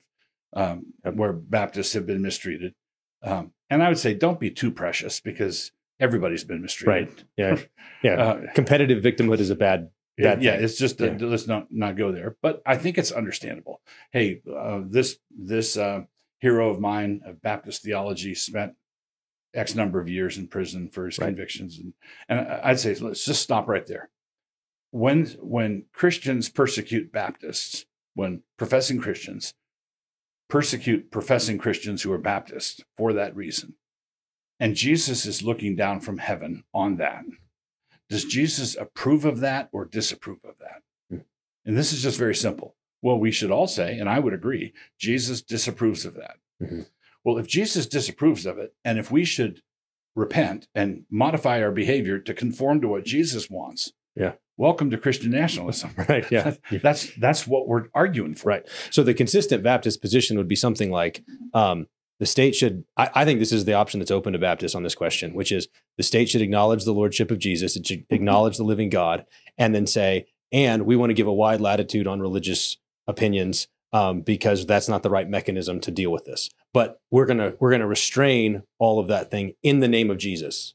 [0.55, 2.75] um, where Baptists have been mistreated,
[3.23, 7.09] um, and I would say don't be too precious because everybody's been mistreated.
[7.09, 7.25] Right.
[7.37, 7.57] Yeah.
[8.03, 8.23] Yeah.
[8.23, 9.91] Uh, Competitive victimhood is a bad.
[10.19, 10.65] Bad yeah, thing.
[10.65, 11.17] it's just Yeah.
[11.21, 12.37] let's not not go there.
[12.43, 13.81] But I think it's understandable.
[14.13, 16.03] Hey, uh, this this uh,
[16.41, 18.75] hero of mine of Baptist theology spent
[19.55, 21.27] X number of years in prison for his Right.
[21.29, 21.93] convictions, and
[22.29, 24.11] and I'd say let's just stop right there.
[24.91, 29.53] When when Christians persecute Baptists, when professing Christians
[30.49, 33.75] persecute professing Christians who are Baptists for that reason,
[34.61, 37.25] and Jesus is looking down from heaven on that.
[38.09, 40.83] Does Jesus approve of that or disapprove of that?
[41.11, 41.19] Hmm.
[41.65, 42.77] And this is just very simple.
[43.03, 46.37] Well, we should all say, and I would agree, Jesus disapproves of that.
[46.63, 46.87] Mhm.
[47.25, 49.63] Well, if Jesus disapproves of it, and if we should
[50.15, 54.35] repent and modify our behavior to conform to what Jesus wants, Yeah.
[54.57, 55.91] welcome to Christian nationalism.
[56.09, 56.31] Right.
[56.31, 56.55] Yeah.
[56.83, 58.49] That's that's what we're arguing for.
[58.49, 58.67] Right.
[58.91, 61.89] So the consistent Baptist position would be something like um,
[62.19, 62.85] the state should.
[62.97, 65.53] I, I think this is the option that's open to Baptists on this question, which
[65.53, 69.27] is the state should acknowledge the lordship of Jesus, it should acknowledge the living God,
[69.59, 72.77] and then say, and we want to give a wide latitude on religious
[73.07, 76.51] opinions um, because that's not the right mechanism to deal with this.
[76.73, 80.75] But we're gonna we're gonna restrain all of that thing in the name of Jesus.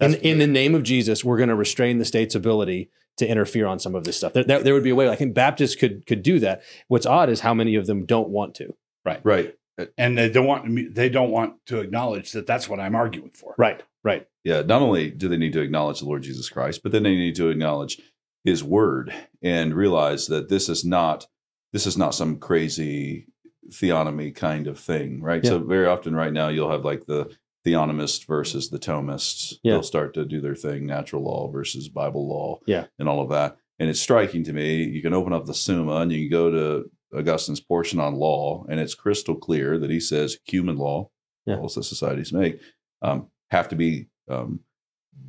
[0.00, 3.66] In, in the name of Jesus, we're going to restrain the state's ability to interfere
[3.66, 4.32] on some of this stuff.
[4.32, 5.10] There, there, there would be a way.
[5.10, 6.62] I think Baptists could could do that.
[6.88, 8.74] What's odd is how many of them don't want to.
[9.04, 9.54] Right right.
[9.96, 13.30] And they don't want me- they don't want to acknowledge that that's what I'm arguing
[13.30, 13.54] for.
[13.56, 13.82] Right.
[14.04, 14.26] Right.
[14.44, 14.62] Yeah.
[14.62, 17.34] Not only do they need to acknowledge the Lord Jesus Christ, but then they need
[17.36, 18.00] to acknowledge
[18.44, 21.26] his word and realize that this is not
[21.72, 23.26] this is not some crazy
[23.70, 25.44] theonomy kind of thing, right?
[25.46, 27.30] So very often right now you'll have like the
[27.64, 29.54] theonomist versus the Thomists.
[29.62, 29.72] Yeah.
[29.74, 32.86] They'll start to do their thing, natural law versus Bible law, Yeah.
[32.98, 33.56] and all of that.
[33.78, 34.82] And it's striking to me.
[34.84, 38.64] You can open up the Summa and you can go to Augustine's portion on law,
[38.68, 41.10] and it's crystal clear that he says human law,
[41.46, 41.56] Yeah.
[41.56, 42.60] laws that societies make,
[43.02, 44.60] um, have to be um,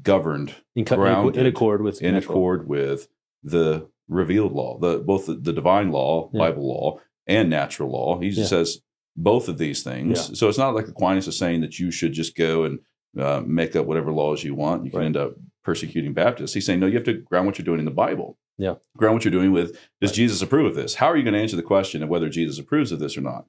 [0.03, 3.07] governed In, Grounded in accord with in accord with
[3.43, 6.39] the revealed law, the both the, the divine law, Yeah.
[6.39, 8.19] Bible law, and natural law.
[8.19, 8.57] He just Yeah.
[8.59, 8.81] says
[9.15, 10.29] both of these things.
[10.29, 10.35] Yeah.
[10.35, 12.79] So it's not like Aquinas is saying that you should just go and
[13.19, 14.85] uh, make up whatever laws you want.
[14.85, 15.05] You can Right.
[15.07, 15.33] end up
[15.65, 16.53] persecuting Baptists.
[16.53, 18.37] He's saying no, you have to ground what you're doing in the Bible.
[18.61, 18.75] Yeah.
[18.95, 19.71] ground what you're doing with.
[19.99, 20.15] Does Right.
[20.15, 20.95] Jesus approve of this?
[20.95, 23.21] How are you going to answer the question of whether Jesus approves of this or
[23.21, 23.45] not?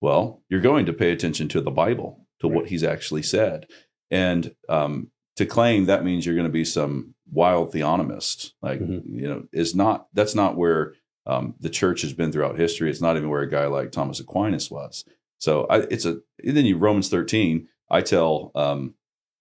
[0.00, 3.66] Well, you're going to pay attention to the Bible, to what he's actually said.
[4.10, 9.02] And um, to claim that means you're going to be some wild theonomist, like, Mhm.
[9.06, 10.94] you know, is not, that's not where
[11.26, 12.88] um, the church has been throughout history.
[12.90, 15.04] It's not even where a guy like Thomas Aquinas was.
[15.38, 18.94] So I, it's a, and then you, Romans 13, I tell um,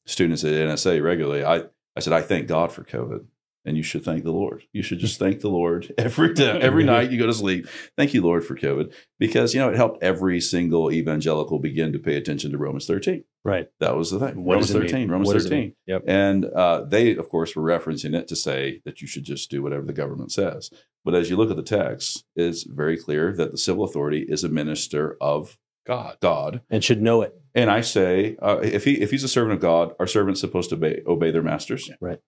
[0.07, 1.63] students at NSA regularly, I,
[1.95, 3.25] I said, I thank God for COVID.
[3.65, 4.63] And you should thank the Lord.
[4.71, 7.67] You should just thank the Lord every day, every night you go to sleep.
[7.97, 11.99] Thank you, Lord, for COVID, because you know it helped every single evangelical begin to
[11.99, 13.23] pay attention to Romans 13.
[13.43, 13.67] Right.
[13.79, 14.43] That was the thing.
[14.43, 14.89] What Romans does it mean?
[14.89, 15.11] 13.
[15.11, 15.75] Romans What 13.
[15.87, 16.03] Yep.
[16.07, 19.61] And uh, they, of course, were referencing it to say that you should just do
[19.61, 20.71] whatever the government says.
[21.03, 24.43] But as you look at the text, it's very clear that the civil authority is
[24.43, 26.17] a minister of God.
[26.19, 26.61] God.
[26.69, 27.39] And should know it.
[27.53, 30.69] And I say, uh, if he if he's a servant of God, are servants supposed
[30.71, 31.89] to obey, obey their masters?
[32.01, 32.19] Right.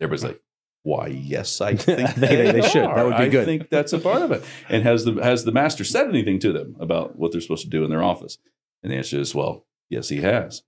[0.00, 0.40] Everybody's like,
[0.88, 1.06] why?
[1.08, 2.84] Yes, I think They- they- they should.
[2.84, 4.42] That would be I think that's a part of it.
[4.68, 7.70] And has the has the master said anything to them about what they're supposed to
[7.70, 8.38] do in their office?
[8.82, 10.62] And the answer is, well, yes, he has.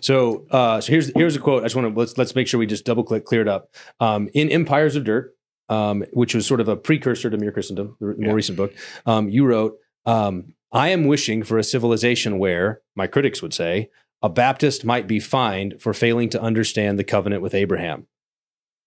[0.00, 1.62] So, uh, so here's here's a quote.
[1.62, 3.70] I just want to let's let's make sure we just double click clear it up.
[3.98, 5.34] Um, in Empires of Dirt,
[5.68, 8.32] um, which was sort of a precursor to Mere Christendom, the more Yeah.
[8.32, 8.74] recent book,
[9.06, 13.88] um, you wrote, um, "I am wishing for a civilization where my critics would say
[14.22, 18.06] a Baptist might be fined for failing to understand the covenant with Abraham."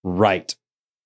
[0.04, 0.54] Right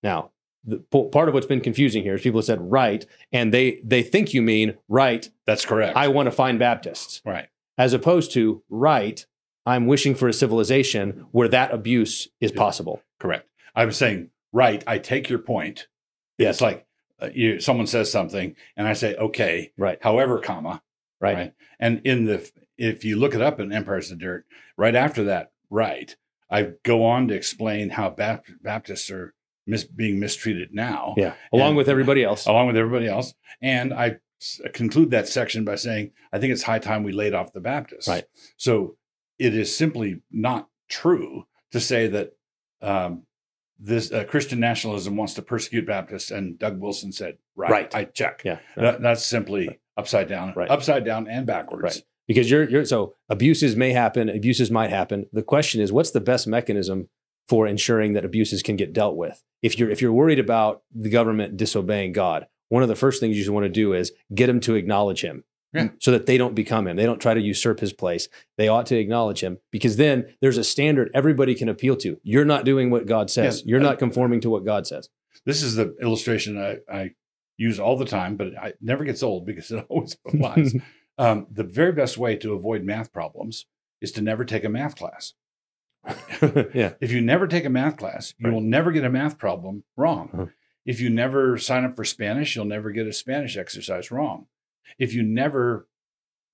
[0.02, 0.32] now,
[0.64, 4.02] the part of what's been confusing here is people have said right, and they they
[4.02, 5.30] think you mean right.
[5.46, 5.96] That's correct.
[5.96, 7.48] I want to find Baptists right.
[7.78, 9.24] as opposed to right
[9.66, 13.48] i'm wishing for a civilization where that abuse is possible Correct.
[13.74, 14.82] I was saying, right.
[14.86, 15.88] I take your point.
[16.38, 16.56] Yes.
[16.56, 16.86] It's like
[17.20, 20.82] uh, you, someone says something, and I say, okay, right however, comma,
[21.20, 21.52] right, Right.
[21.80, 25.52] And in the, if you look it up in Empires of Dirt, right after that,
[25.70, 26.16] right,
[26.50, 29.34] I go on to explain how Baptists are
[29.66, 33.34] mis- being mistreated now, yeah along And- with everybody else along with everybody else.
[33.60, 34.16] And I
[34.72, 38.06] conclude that section by saying, I think it's high time we laid off the Baptists.
[38.08, 38.24] Right.
[38.56, 38.96] So
[39.38, 42.32] it is simply not true to say that
[42.80, 43.24] um,
[43.78, 46.30] this uh, Christian nationalism wants to persecute Baptists.
[46.30, 47.94] And Doug Wilson said, right, Right.
[47.94, 48.42] I check.
[48.44, 50.70] yeah That, that's simply upside down, Right.
[50.70, 51.82] upside down and backwards.
[51.96, 52.02] Right.
[52.28, 55.26] Because you're you're so abuses may happen abuses might happen.
[55.32, 57.08] The question is what's the best mechanism
[57.48, 59.42] for ensuring that abuses can get dealt with?
[59.62, 63.36] If you're if you're worried about the government disobeying god one of the first things
[63.36, 65.44] you should want to do is get them to acknowledge him.
[65.74, 65.88] Yeah.
[66.00, 66.96] so that they don't become him.
[66.96, 68.26] They don't try to usurp his place.
[68.56, 72.18] They ought to acknowledge him because then there's a standard everybody can appeal to.
[72.22, 73.60] You're not doing what god says.
[73.60, 73.72] Yeah.
[73.72, 75.10] you're not conforming to what god says.
[75.44, 77.10] This is the illustration I, I
[77.58, 80.74] use all the time, but it never gets old because it always applies.
[81.18, 83.66] um, the very best way to avoid math problems
[84.00, 85.34] is to never take a math class.
[86.74, 88.54] yeah If you never take a math class, you Right.
[88.54, 90.30] will never get a math problem wrong.
[90.32, 90.46] Uh-huh.
[90.86, 94.46] If you never sign up for Spanish, you'll never get a Spanish exercise wrong.
[94.98, 95.86] If you never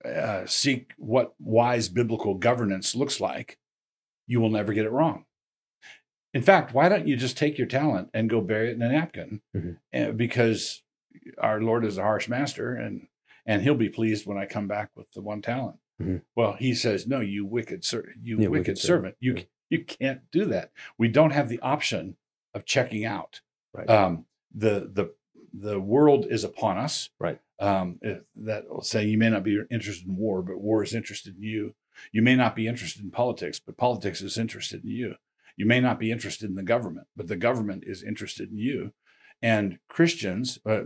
[0.03, 3.57] uh, seek what wise biblical governance looks like,
[4.27, 5.25] you will never get it wrong.
[6.33, 8.89] In fact, why don't you just take your talent and go bury it in a
[8.89, 9.41] napkin?
[9.55, 9.77] Mhm.
[9.93, 10.83] Uh, because
[11.37, 13.07] our Lord is a harsh master, and
[13.45, 15.77] and He'll be pleased when I come back with the one talent.
[16.01, 16.21] Mhm.
[16.35, 19.15] Well, He says, "No, you wicked, ser- you Yeah, wicked, wicked servant.
[19.15, 19.17] servant.
[19.19, 19.43] You Yeah.
[19.69, 20.71] you can't do that.
[20.97, 22.17] We don't have the option
[22.53, 23.41] of checking out.
[23.73, 23.89] Right.
[23.89, 25.13] Um, the the
[25.53, 27.09] the world is upon us.
[27.19, 27.39] Right.
[27.59, 27.99] Um,
[28.35, 31.43] that will say you may not be interested in war, but war is interested in
[31.43, 31.75] you.
[32.11, 35.15] You may not be interested in politics, but politics is interested in you.
[35.55, 38.93] You may not be interested in the government, but the government is interested in you.
[39.41, 40.83] And Christians, uh,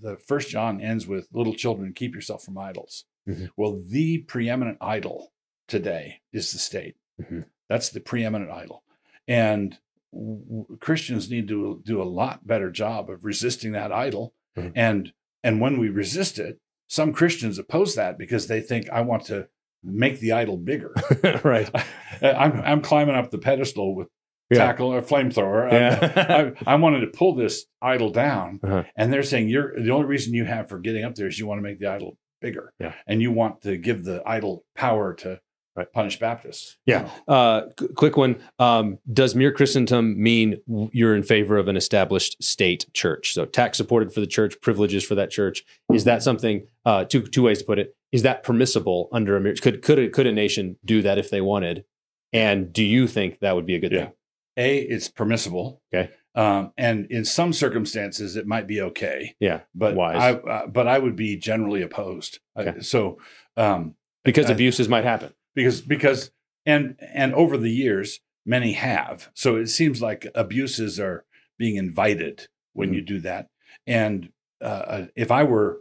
[0.00, 3.50] the First John ends with "Little children, keep yourself from idols." Mhm.
[3.56, 5.32] Well, the preeminent idol
[5.66, 6.96] today is the state.
[7.20, 7.44] Mhm.
[7.68, 8.82] That's the preeminent idol,
[9.26, 9.78] and
[10.12, 14.34] w- Christians need to do a lot better job of resisting that idol.
[14.56, 14.72] Mhm.
[14.74, 15.12] And
[15.44, 19.48] and when we resist it, some Christians oppose that because they think I want to
[19.84, 20.92] make the idol bigger.
[21.44, 21.70] right.
[22.22, 24.08] I'm I'm climbing up the pedestal with
[24.50, 24.58] Yeah.
[24.58, 25.70] tackle or flamethrower.
[25.70, 26.52] Yeah.
[26.66, 28.84] I, I wanted to pull this idol down, Uh-huh.
[28.96, 31.46] and they're saying you're the only reason you have for getting up there is you
[31.46, 32.94] want to make the idol bigger, Yeah.
[33.06, 35.40] and you want to give the idol power to
[35.76, 35.92] Right.
[35.92, 36.76] punish Baptists.
[36.86, 37.08] Yeah.
[37.28, 38.40] Uh, qu- quick one.
[38.58, 40.56] Um, does mere Christendom mean
[40.90, 43.32] you're in favor of an established state church?
[43.32, 45.62] So tax supported for the church, privileges for that church.
[45.94, 46.66] Is that something?
[46.84, 47.94] Uh, two two ways to put it.
[48.10, 49.54] Is that permissible under a mere?
[49.54, 51.84] Could could a, could a nation do that if they wanted?
[52.32, 54.04] And do you think that would be a good Yeah.
[54.06, 54.12] thing?
[54.58, 55.80] A, it's permissible.
[55.94, 56.10] Okay.
[56.34, 59.34] Um, and in some circumstances, it might be okay.
[59.40, 59.60] Yeah.
[59.74, 60.16] But Wise.
[60.20, 62.40] I, uh, but I would be generally opposed.
[62.56, 62.80] Uh, Okay.
[62.80, 63.18] so,
[63.56, 63.94] um,
[64.24, 65.32] Because I- abuses might happen.
[65.54, 66.30] because because
[66.66, 69.30] and and over the years, many have.
[69.34, 71.24] So it seems like abuses are
[71.58, 73.48] being invited when you do that.
[73.86, 75.80] And uh, uh, if I were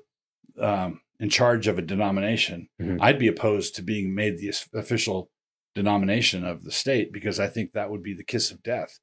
[0.60, 2.98] um, in charge of a denomination, Mhm.
[3.02, 5.30] I'd be opposed to being made the official
[5.78, 9.00] denomination of the state because I think that would be the kiss of death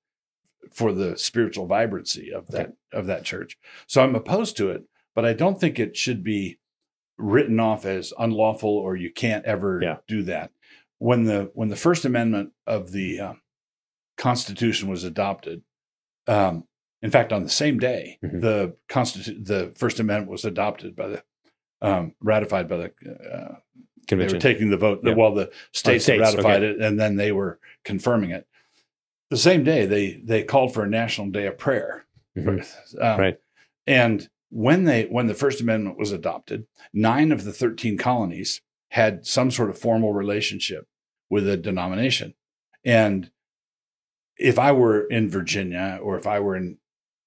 [0.72, 3.56] for the spiritual vibrancy of that of that church.
[3.86, 4.82] So I'm opposed to it,
[5.14, 6.58] but I don't think it should be
[7.16, 9.98] written off as unlawful or you can't ever Yeah.
[10.08, 10.50] do that.
[10.98, 13.40] When the when the First Amendment of the um,
[14.16, 15.62] Constitution was adopted,
[16.26, 16.64] um,
[17.02, 18.40] in fact, on the same day, Mhm.
[18.40, 21.22] the Constitu- the First Amendment was adopted by the
[21.82, 22.90] um, ratified by the
[23.32, 23.56] uh,
[24.08, 25.00] they were taking the vote.
[25.02, 25.14] Yeah.
[25.14, 26.70] Well, the states, states, ratified okay.
[26.70, 28.46] it, and then they were confirming it.
[29.30, 32.06] The same day, they they called for a national day of prayer.
[32.36, 32.64] Mhm.
[33.00, 33.38] Um, Right.
[33.86, 39.26] And when they when the First Amendment was adopted, nine of the thirteen colonies had
[39.26, 40.86] some sort of formal relationship
[41.28, 42.34] with a denomination.
[42.84, 43.30] And
[44.36, 46.78] if I were in Virginia or if I were in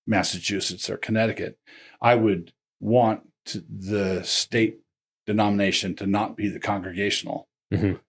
[0.05, 1.57] Massachusetts or Connecticut,
[2.01, 4.79] I would want to, the state
[5.27, 7.99] denomination to not be the congregational Mhm.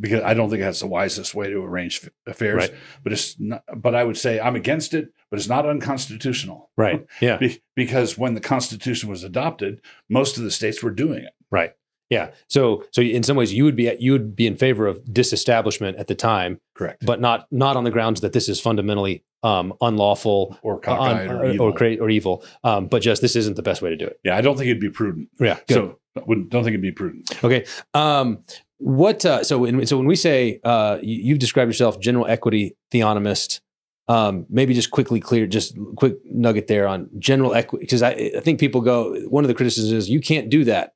[0.00, 2.56] because I don't think that's the wisest way to arrange affairs.
[2.56, 2.74] Right.
[3.02, 7.04] But it's not, but I would say I'm against it, but it's not unconstitutional Right.
[7.20, 7.36] Yeah.
[7.40, 11.32] Be- because when the Constitution was adopted, most of the states were doing it.
[11.50, 11.72] Right.
[12.10, 12.30] Yeah.
[12.48, 15.98] So so in some ways you would be you would be in favor of disestablishment
[15.98, 17.04] at the time, Correct.
[17.04, 21.36] but not not on the grounds that this is fundamentally um, unlawful Or un- or,
[21.44, 21.66] or, evil.
[21.66, 22.44] or, or evil.
[22.64, 24.18] Um, but just this isn't the best way to do it.
[24.24, 25.28] yeah, I don't think it'd be prudent.
[25.38, 25.58] Yeah.
[25.68, 25.74] Good.
[25.74, 27.30] So wouldn't- don't think it'd be prudent.
[27.44, 27.64] Okay.
[27.94, 28.38] Um,
[28.78, 29.24] what?
[29.24, 33.60] Uh, so so when we say uh, you, you've described yourself general equity theonomist,
[34.08, 38.40] um, maybe just quickly clear, just quick nugget there on general equity because I, I
[38.40, 39.18] think people go.
[39.28, 40.92] One of the criticisms is you can't do that.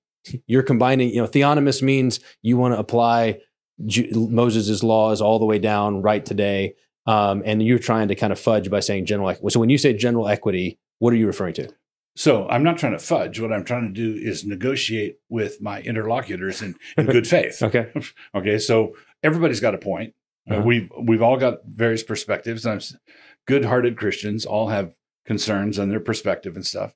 [0.46, 1.10] You're combining.
[1.10, 3.40] You know, theonomist means you want to apply
[3.86, 6.74] Ju- Moses' laws all the way down right today,
[7.06, 9.52] um, and you're trying to kind of fudge by saying general equity.
[9.52, 11.68] So when you say general equity, what are you referring to?
[12.14, 13.40] So I'm not trying to fudge.
[13.40, 17.62] What I'm trying to do is negotiate with my interlocutors in, in good faith.
[17.62, 17.90] Okay.
[18.34, 20.14] Okay, so everybody's got a point.
[20.50, 20.62] Uh, Uh-huh.
[20.64, 22.66] we've we've all got various perspectives.
[22.66, 22.98] And I'm
[23.46, 24.94] good-hearted Christians all have
[25.24, 26.94] concerns and their perspective and stuff.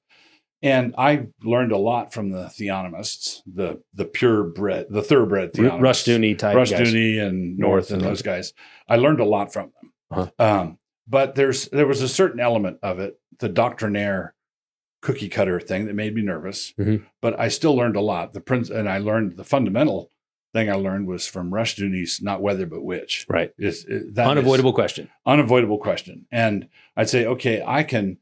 [0.63, 5.81] And I learned a lot from the theonomists, the the pure purebred, the thoroughbred theonomists.
[5.81, 6.93] Rushdoony type Rush guys.
[6.93, 8.53] Dooney and North and those guys.
[8.89, 9.93] I learned a lot from them.
[10.11, 10.31] Uh-huh.
[10.45, 14.35] Um, but there's there was a certain element of it, the doctrinaire
[15.07, 16.73] cookie cutter thing that made me nervous.
[16.79, 17.05] Mhm.
[17.23, 18.33] But I still learned a lot.
[18.33, 20.11] The prince and I learned the fundamental
[20.53, 23.53] thing I learned was from Rushdoony's "Not Whether But Which." Right.
[23.59, 25.09] Is, is- that is Unavoidable question.
[25.25, 26.27] unavoidable question.
[26.33, 28.19] And I'd say, okay, I can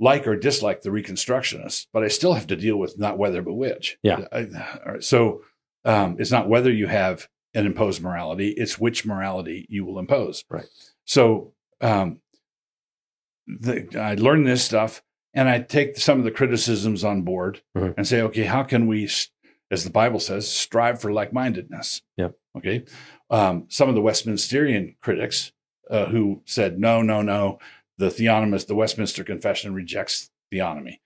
[0.00, 3.54] like or dislike the Reconstructionists, but I still have to deal with not whether but
[3.54, 3.98] which.
[4.02, 4.26] Yeah.
[4.32, 4.48] I-
[4.86, 5.42] all right, so
[5.84, 10.44] um, it's not whether you have an imposed morality; it's which morality you will impose.
[10.48, 10.64] Right.
[11.04, 11.52] So
[11.82, 12.20] um,
[13.46, 15.02] the, I learned this stuff,
[15.34, 17.94] and I take some of the criticisms on board Mhm.
[17.96, 19.08] and say, okay, how can we
[19.72, 22.02] as the Bible says, strive for like mindedness.
[22.18, 22.34] Yep.
[22.58, 22.84] Okay.
[23.30, 25.52] Um, some of the Westminsterian critics
[25.90, 27.58] uh, who said, no, no, no,
[27.96, 31.00] the theonomist, the Westminster Confession rejects theonomy.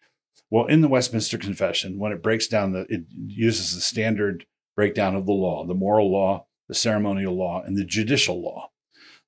[0.51, 5.15] Well, in the Westminster Confession, when it breaks down the, it uses the standard breakdown
[5.15, 8.71] of the law, the moral law, the ceremonial law, and the judicial law.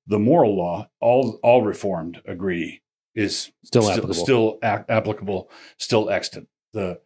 [0.05, 2.81] The moral law, all all Reformed agree,
[3.15, 4.13] is Still sti- applicable.
[4.13, 6.47] still ac- applicable, still extant.
[6.73, 6.99] The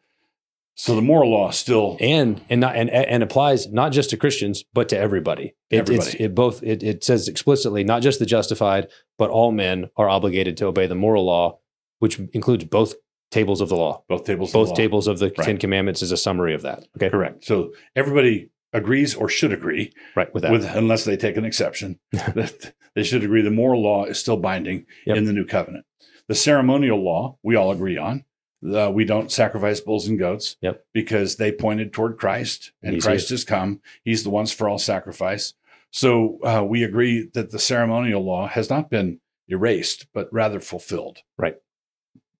[0.75, 4.63] so the moral law still and and not and and applies not just to Christians
[4.73, 5.53] but to everybody.
[5.69, 6.23] It, It's, Everybody.
[6.23, 8.87] it both it, it says explicitly not just the justified,
[9.17, 11.59] but all men are obligated to obey the moral law,
[11.99, 12.95] which includes both
[13.31, 14.03] tables of the law.
[14.09, 14.49] both tables.
[14.49, 14.75] of Both the law.
[14.75, 15.45] tables of the Right.
[15.45, 16.85] Ten Commandments is a summary of that.
[16.97, 17.45] Okay, Correct.
[17.45, 20.51] So everybody agrees or should agree, right with that.
[20.51, 24.37] with, unless they take an exception, that they should agree the moral law is still
[24.37, 25.17] binding Yep.
[25.17, 25.85] in the new covenant.
[26.27, 28.25] The ceremonial law we all agree on.
[28.65, 30.85] Uh, we don't sacrifice bulls and goats Yep.
[30.93, 33.81] because they pointed toward Christ and He's Christ has come.
[34.05, 35.53] He's the once for all sacrifice.
[35.91, 39.19] So uh, we agree that the ceremonial law has not been
[39.49, 41.19] erased, but rather fulfilled.
[41.37, 41.57] Right.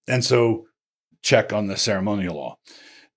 [0.07, 0.67] And so
[1.21, 2.57] check on the ceremonial law.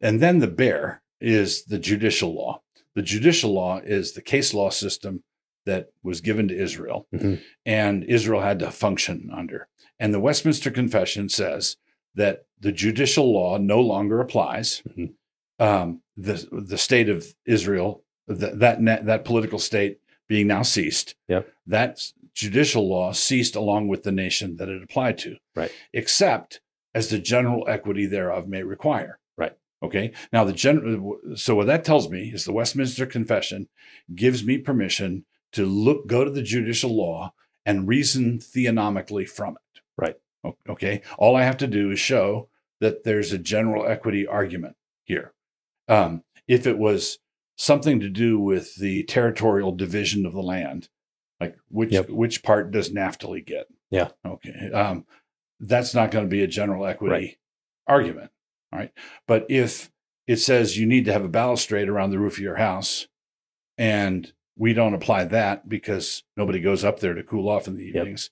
[0.01, 2.62] And then the bear is the judicial law.
[2.95, 5.23] The judicial law is the case law system
[5.67, 7.41] that was given to Israel Mhm.
[7.67, 9.69] and Israel had to function under.
[10.01, 11.77] And the Westminster Confession says
[12.14, 14.83] that the judicial law no longer applies.
[14.97, 15.12] Mhm.
[15.59, 19.99] Um, the, the state of Israel, that, that, na- that political state
[20.29, 21.49] being now ceased, Yep.
[21.67, 25.73] that judicial law ceased along with the nation that it applied to, Right.
[25.93, 26.61] except
[26.95, 29.19] as the general equity thereof may require.
[29.37, 29.53] Right.
[29.83, 30.12] Okay.
[30.33, 31.19] Now the general.
[31.35, 33.69] So what that tells me is the Westminster Confession
[34.14, 35.25] gives me permission
[35.57, 37.33] to look, go to the judicial law
[37.65, 39.81] and reason theonomically from it.
[39.99, 40.17] Right.
[40.69, 41.03] Okay.
[41.19, 42.49] All I have to do is show
[42.81, 45.33] that there's a general equity argument here.
[45.89, 47.19] Um, if it was
[47.57, 50.89] something to do with the territorial division of the land,
[51.41, 52.11] like which Yep.
[52.11, 53.67] which part does Naphtali get?
[53.91, 54.11] Yeah.
[54.25, 54.71] Okay.
[54.73, 55.07] Um,
[55.59, 57.39] that's not going to be a general equity Right.
[57.87, 58.31] argument.
[58.73, 58.93] All right.
[59.27, 59.91] But if
[60.27, 63.09] it says you need to have a balustrade around the roof of your house,
[63.79, 67.85] and we don't apply that because nobody goes up there to cool off in the
[67.85, 67.95] Yep.
[67.97, 68.31] evenings.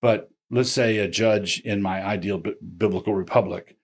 [0.00, 3.76] But let's say a judge in my ideal bi- biblical republic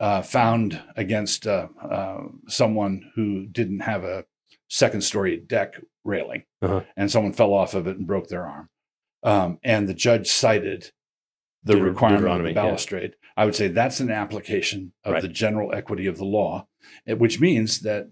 [0.00, 4.24] uh, found against uh, uh, someone who didn't have a
[4.68, 6.82] second story deck railing, Uh-huh.
[6.96, 8.68] and someone fell off of it and broke their arm.
[9.22, 10.90] Um, and the judge cited
[11.62, 12.54] the Deut- requirement of the yeah.
[12.54, 13.14] balustrade.
[13.36, 15.22] I would say that's an application of Right.
[15.22, 16.66] the general equity of the law,
[17.06, 18.10] eh, which means that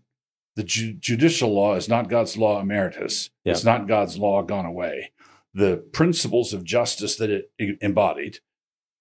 [0.57, 3.31] the ju- judicial law is not God's law emeritus.
[3.45, 3.53] Yeah.
[3.53, 5.13] It's not God's law gone away.
[5.53, 7.51] The principles of justice that it
[7.81, 8.39] embodied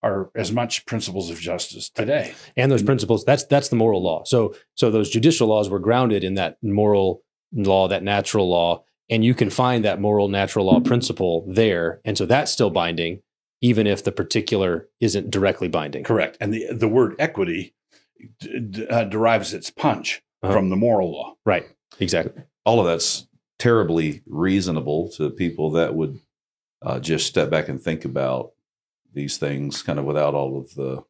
[0.01, 2.33] are as much principles of justice today.
[2.57, 6.25] and those principles that's that's the moral law so so those judicial laws were grounded
[6.25, 7.23] in that moral
[7.53, 12.17] law that natural law and you can find that moral natural law principle there and
[12.17, 13.21] so that's still binding
[13.61, 16.35] even if the particular isn't directly binding Correct.
[16.41, 17.73] And the, the word equity
[18.41, 20.53] d- d- uh, derives its punch Uh-huh.
[20.53, 21.35] from the moral law.
[21.45, 21.65] right
[21.99, 23.27] exactly all of that's
[23.59, 26.19] terribly reasonable to people that would
[26.81, 28.51] uh, just step back and think about
[29.13, 31.03] these things kind of without all of the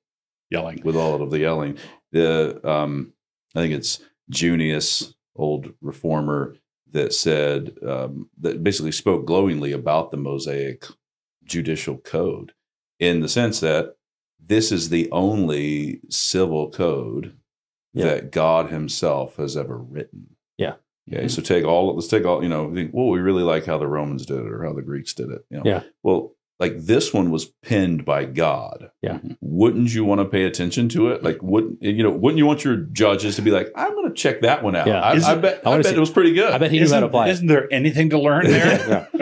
[0.50, 0.82] Yelling.
[0.84, 1.78] with all of the yelling.
[2.12, 3.14] The um,
[3.56, 6.56] I think it's Junius, old reformer,
[6.92, 10.86] that said um, that basically spoke glowingly about the Mosaic
[11.44, 12.54] judicial code
[13.00, 13.96] in the sense that
[14.40, 17.36] this is the only civil code
[17.94, 18.06] Yeah.
[18.06, 20.36] that God Himself has ever written.
[20.58, 20.76] Yeah.
[21.12, 21.94] Okay, so take all.
[21.96, 22.42] Let's take all.
[22.42, 24.82] You know, think, well, we really like how the Romans did it or how the
[24.82, 25.46] Greeks did it.
[25.50, 25.64] You know?
[25.66, 25.84] Yeah.
[26.02, 28.92] Well, like this one was penned by God.
[29.02, 29.20] Yeah.
[29.42, 31.22] Wouldn't you want to pay attention to it?
[31.22, 32.12] Like, wouldn't you know?
[32.12, 34.88] Wouldn't you want your judges to be like, I'm going to check that one out?
[34.88, 35.02] Yeah.
[35.02, 35.68] I, I bet.
[35.68, 36.52] I I, bet see- it was pretty good.
[36.54, 39.10] i bet he knew how to Isn't, apply it isn't there anything to learn there?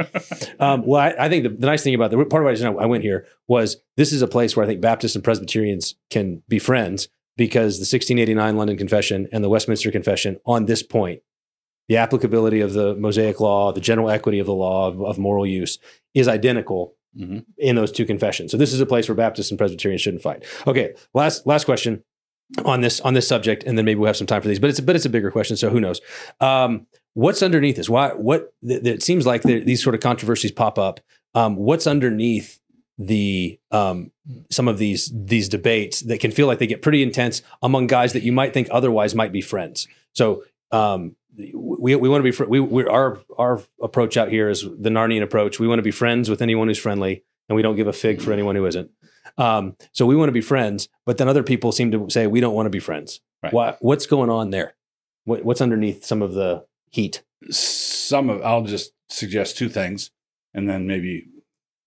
[0.59, 2.67] Um, well, I, I think the, the nice thing about the part of the reason
[2.80, 6.43] I went here was this is a place where I think Baptists and Presbyterians can
[6.47, 11.21] be friends because the 1689 London Confession and the Westminster Confession on this point,
[11.88, 15.45] the applicability of the Mosaic Law, the general equity of the law of, of moral
[15.45, 15.77] use
[16.13, 17.43] is identical Mhm.
[17.57, 18.51] in those two confessions.
[18.51, 20.45] So this is a place where Baptists and Presbyterians shouldn't fight.
[20.65, 22.03] Okay, last last question
[22.63, 24.59] on this on this subject, and then maybe we'll have some time for these.
[24.59, 25.99] But it's a, but it's a bigger question, so who knows?
[26.39, 27.89] Um, what's underneath this?
[27.89, 28.11] Why?
[28.11, 28.53] What?
[28.65, 31.01] Th- th- it seems like these sort of controversies pop up.
[31.36, 32.61] Um, what's underneath
[32.97, 34.11] the um,
[34.49, 38.13] some of these these debates that can feel like they get pretty intense among guys
[38.13, 39.87] that you might think otherwise might be friends?
[40.13, 40.43] So.
[40.71, 44.63] Um, we, we want to be fr- we we our our approach out here is
[44.63, 45.59] the Narnian approach.
[45.59, 48.21] We want to be friends with anyone who's friendly, and we don't give a fig
[48.21, 48.91] for anyone who isn't.
[49.37, 52.41] Um, so we want to be friends, but then other people seem to say we
[52.41, 53.21] don't want to be friends.
[53.41, 53.53] Right.
[53.53, 54.75] Why, what's going on there?
[55.23, 57.23] What, what's underneath some of the heat?
[57.49, 60.11] some of I'll just suggest two things,
[60.53, 61.25] and then maybe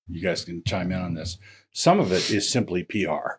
[0.08, 1.38] you guys can chime in on this.
[1.72, 3.38] Some of it is simply PR.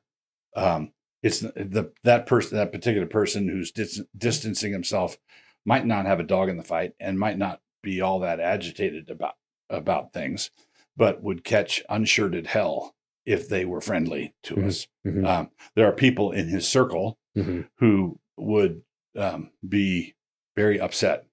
[0.55, 0.91] Um,
[1.22, 5.18] it's the, the that person, that particular person who's dis- distancing himself,
[5.66, 9.09] might not have a dog in the fight and might not be all that agitated
[9.09, 9.34] about
[9.70, 10.51] about things,
[10.95, 12.95] but would catch unshirted hell
[13.26, 14.68] if they were friendly to Mhm.
[14.68, 14.88] us.
[15.05, 15.26] Mhm.
[15.26, 17.68] Um, there are people in his circle Mhm.
[17.80, 18.84] who would
[19.18, 20.13] um, be
[20.55, 21.26] very upset,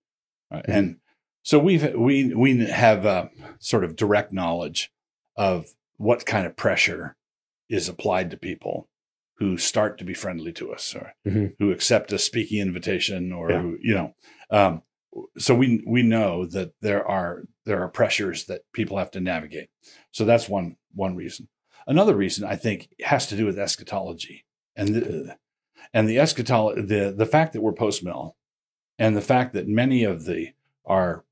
[0.51, 0.71] Uh, Mm-hmm.
[0.73, 0.97] and
[1.43, 3.29] so we've we we have uh,
[3.59, 4.91] sort of direct knowledge
[5.37, 5.67] of
[5.97, 7.17] what kind of pressure
[7.69, 8.89] is applied to people
[9.37, 11.55] who start to be friendly to us or Mhm.
[11.59, 13.63] who accept a speaking invitation or Yeah.
[13.63, 14.15] who, you know
[14.51, 14.83] um,
[15.39, 19.69] so we we know that there are there are pressures that people have to navigate
[20.11, 21.49] so that's one one reason
[21.87, 24.45] another reason i think has to do with eschatology
[24.77, 25.37] and the,
[25.93, 28.37] and the eschatology the the fact that we're post mill
[28.99, 30.53] and the fact that many of the
[30.87, 31.25] our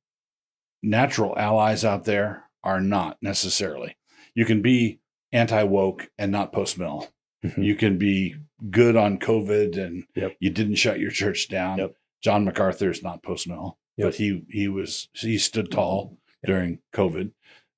[0.82, 3.96] natural allies out there are not necessarily
[4.34, 5.00] you can be
[5.32, 7.08] anti woke and not post mill
[7.44, 7.64] Mhm.
[7.64, 8.36] you can be
[8.70, 10.36] good on covid and Yep.
[10.40, 11.94] you didn't shut your church down Yep.
[12.22, 14.06] john macarthur is not post mill Yep.
[14.06, 17.32] but he he was he stood tall during covid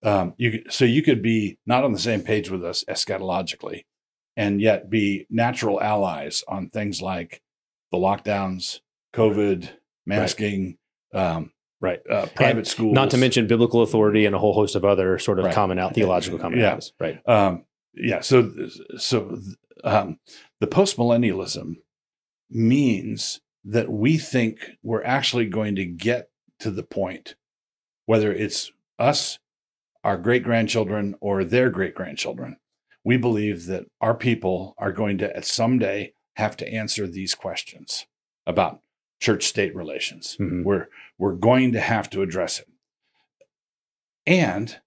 [0.05, 3.85] um, you so you could be not on the same page with us eschatologically
[4.37, 7.41] and yet be natural allies on things like
[7.93, 8.81] the lockdowns
[9.15, 9.69] covid
[10.07, 10.77] masking
[11.15, 11.52] um,
[11.83, 12.01] Right.
[12.09, 15.39] uh, private schools Not to mention biblical authority and a whole host of other sort
[15.41, 15.55] of Right.
[15.55, 16.79] common out theological Yeah.
[17.01, 17.19] Right.
[17.29, 17.65] um,
[17.95, 18.51] yeah so
[18.97, 19.39] so
[19.85, 20.19] um,
[20.61, 21.75] the postmillennialism
[22.49, 26.31] means that we think we're actually going to get
[26.61, 27.35] to the point
[28.07, 29.39] whether it's us
[30.05, 32.57] our great grandchildren or their great grandchildren
[33.05, 38.07] we believe that our people are going to at someday have to answer these questions
[38.47, 38.81] about
[39.27, 40.65] church state relations Mhm.
[40.65, 40.87] we're
[41.19, 42.69] we're going to have to address it
[44.27, 44.79] and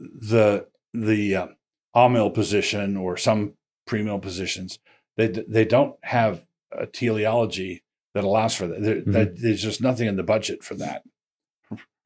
[0.00, 1.46] the the uh,
[1.94, 3.54] all-mill position or some
[3.86, 4.78] pre-mill positions,
[5.16, 7.82] they, they don't have a teleology
[8.14, 8.82] that allows for that.
[8.82, 9.12] There, Mhm.
[9.12, 11.02] that- there's just nothing in the budget for that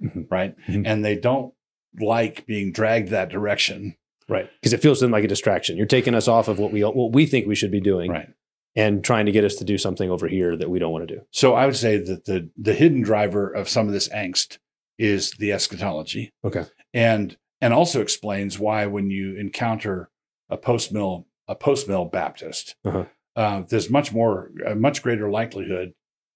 [0.03, 0.27] Mhm.
[0.31, 0.83] right Mhm.
[0.87, 1.55] and they don't
[2.01, 3.97] like being dragged that direction
[4.29, 4.49] Right.
[4.61, 5.77] Because it feels to them like a distraction.
[5.77, 8.31] You're taking us off of what we what we think we should be doing right
[8.75, 11.15] and trying to get us to do something over here that we don't want to
[11.17, 11.21] do.
[11.31, 14.59] so i would say that the the hidden driver of some of this angst
[14.99, 16.65] is the eschatology Okay.
[16.95, 20.09] and and also explains why when you encounter
[20.51, 23.05] a post mill a post mill Baptist, Uh-huh.
[23.37, 25.93] uh, there's much more a much greater likelihood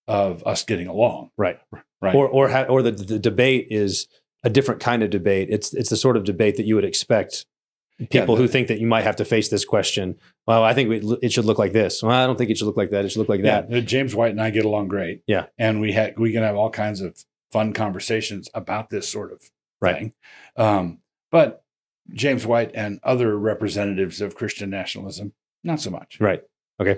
[0.09, 1.31] of us getting along.
[1.39, 1.59] Right.
[2.03, 2.15] Right.
[2.15, 4.09] Or or ha- or the, the debate is
[4.45, 5.49] a different kind of debate.
[5.51, 7.45] It's it's the sort of debate that you would expect
[8.11, 10.17] people the- who think that you might have to face this question.
[10.47, 12.03] Well, I think it, it should look like this.
[12.03, 13.05] Well, I don't think it should look like that.
[13.05, 13.69] It should look like that.
[13.87, 15.23] James White and I get along great.
[15.27, 15.47] Yeah.
[15.59, 17.17] and we had we can have all kinds of
[17.53, 19.41] fun conversations about this sort of
[19.81, 19.97] Right.
[19.99, 20.13] thing.
[20.57, 20.99] Um,
[21.31, 21.63] but
[22.13, 25.33] James White and other representatives of Christian nationalism,
[25.65, 26.19] not so much.
[26.21, 26.43] Right.
[26.81, 26.97] Okay.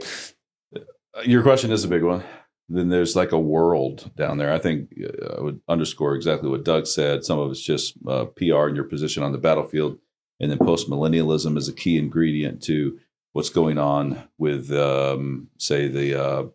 [0.77, 0.81] Uh,
[1.25, 2.23] Your question is a big one.
[2.69, 4.53] Then there's like a world down there.
[4.53, 7.25] I think uh, I would underscore exactly what Doug said.
[7.25, 9.99] Some of it's just uh, PR and your position on the battlefield,
[10.41, 12.99] and then post millennialism is a key ingredient to
[13.33, 16.47] what's going on with, um, say, the uh,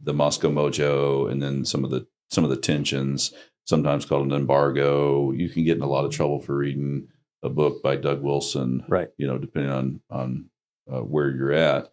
[0.00, 3.32] the Moscow Mojo, and then some of the some of the tensions.
[3.66, 5.32] Sometimes called an embargo.
[5.32, 7.08] You can get in a lot of trouble for reading
[7.42, 9.08] a book by Doug Wilson, Right.
[9.16, 10.50] You know, depending on on
[10.92, 11.90] uh, where you're at.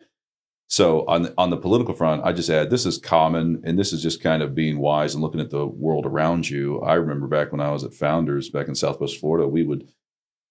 [0.68, 3.92] So on the, on the political front, I just add this is common, and this
[3.92, 6.82] is just kind of being wise and looking at the world around you.
[6.82, 9.90] I remember back when I was at Founders back in Southwest Florida, we would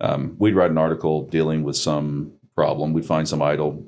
[0.01, 2.93] um, we'd write an article dealing with some problem.
[2.93, 3.85] We'd find some idol,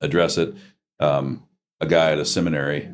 [0.00, 0.54] address it.
[1.00, 1.46] Um,
[1.80, 2.88] a guy at a seminary,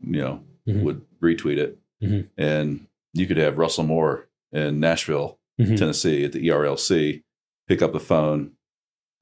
[0.00, 0.82] you know, Mhm.
[0.82, 2.28] would retweet it, Mhm.
[2.36, 5.76] and you could have Russell Moore in Nashville, Mhm.
[5.78, 7.22] Tennessee, at the ERLC,
[7.68, 8.52] pick up the phone,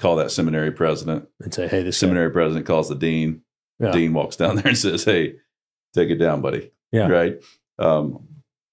[0.00, 3.42] call that seminary president And say, hey, this seminary president calls the dean.
[3.78, 3.92] Yeah.
[3.92, 5.36] Dean walks down there and says, "Hey,
[5.94, 7.08] take it down, buddy." Yeah.
[7.08, 7.40] Right.
[7.78, 8.26] Um,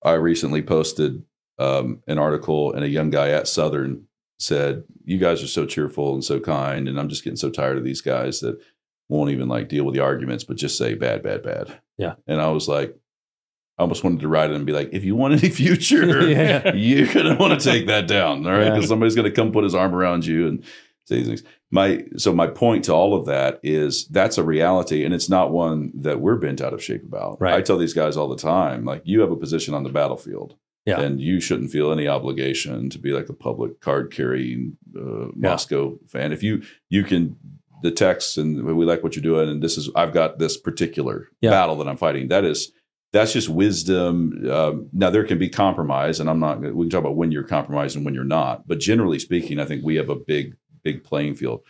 [0.03, 1.23] I recently posted
[1.61, 4.05] um, an article, and a young guy at Southern
[4.39, 7.77] said, "You guys are so cheerful and so kind, and I'm just getting so tired
[7.77, 8.59] of these guys that
[9.09, 12.15] won't even like deal with the arguments, but just say bad, bad, bad." Yeah.
[12.27, 12.95] And I was like,
[13.77, 16.73] I almost wanted to write it and be like, "If you want any future, Yeah.
[16.73, 18.65] you're gonna want to take that down, all right?
[18.65, 18.69] Yeah.
[18.75, 20.63] Because somebody's gonna come put his arm around you and
[21.05, 21.43] say these things."
[21.73, 25.51] My so my point to all of that is that's a reality, and it's not
[25.51, 27.39] one that we're bent out of shape about.
[27.39, 27.53] Right.
[27.53, 30.55] I tell these guys all the time, like you have a position on the battlefield,
[30.85, 30.99] Yeah.
[31.01, 35.97] and you shouldn't feel any obligation to be like a public card carrying uh, Moscow
[36.07, 36.31] fan.
[36.31, 37.35] If you you can
[37.83, 41.27] the text and we like what you're doing, and this is I've got this particular
[41.41, 41.51] Yeah.
[41.51, 42.29] battle that I'm fighting.
[42.29, 42.71] That is
[43.13, 44.49] that's just wisdom.
[44.49, 46.61] Um, now there can be compromise, and I'm not.
[46.61, 48.67] We can talk about when you're compromised and when you're not.
[48.67, 51.61] But generally speaking, I think we have a big, big playing field.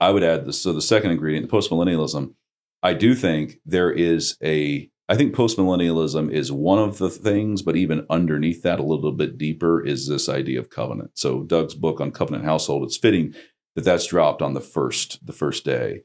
[0.00, 0.60] I would add this.
[0.62, 2.34] So the second ingredient, the postmillennialism.
[2.82, 4.90] I do think there is a.
[5.10, 9.38] I think postmillennialism is one of the things, but even underneath that, a little bit
[9.38, 11.12] deeper, is this idea of covenant.
[11.14, 12.84] So Doug's book on covenant household.
[12.84, 13.34] It's fitting
[13.74, 16.02] that that's dropped on the first the first day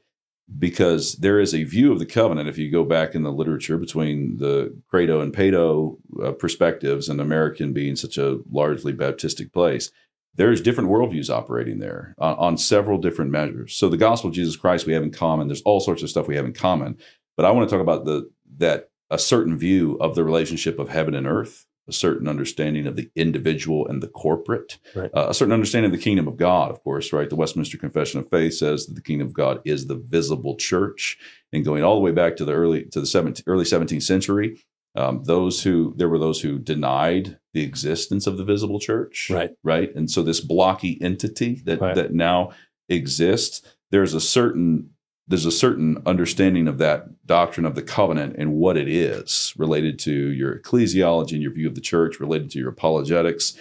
[0.58, 3.78] because there is a view of the covenant if you go back in the literature
[3.78, 9.90] between the credo and pedo uh, perspectives and american being such a largely baptistic place
[10.34, 14.54] there's different worldviews operating there on, on several different measures so the gospel of jesus
[14.54, 16.96] christ we have in common there's all sorts of stuff we have in common
[17.38, 20.88] but i want to talk about the that a certain view of the relationship of
[20.88, 25.10] heaven and earth a certain understanding of the individual and the corporate, Right.
[25.12, 27.28] uh, a certain understanding of the kingdom of God, of course, right?
[27.28, 31.18] The Westminster Confession of Faith says that the kingdom of God is the visible church.
[31.52, 34.64] And going all the way back to the early to the 17, early 17th century,
[34.96, 39.50] um, those who there were those who denied the existence of the visible church, Right.
[39.62, 39.94] right?
[39.94, 41.94] And so this blocky entity that Right.
[41.94, 42.52] that now
[42.88, 44.90] exists, there's a certain
[45.26, 49.98] there's a certain understanding of that doctrine of the covenant and what it is related
[50.00, 53.56] to your ecclesiology and your view of the church, related to your apologetics.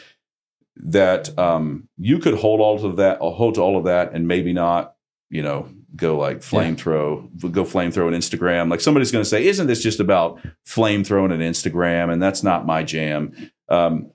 [0.76, 4.53] That um, you could hold all of that, hold to all of that, and maybe
[4.53, 4.95] not,
[5.30, 8.72] you know, go like flame throw, go flame throw an Instagram.
[8.72, 12.41] Like somebody's going to say, "Isn't this just about flame throwing an Instagram?" And that's
[12.41, 13.51] not my jam.
[13.70, 14.11] Um,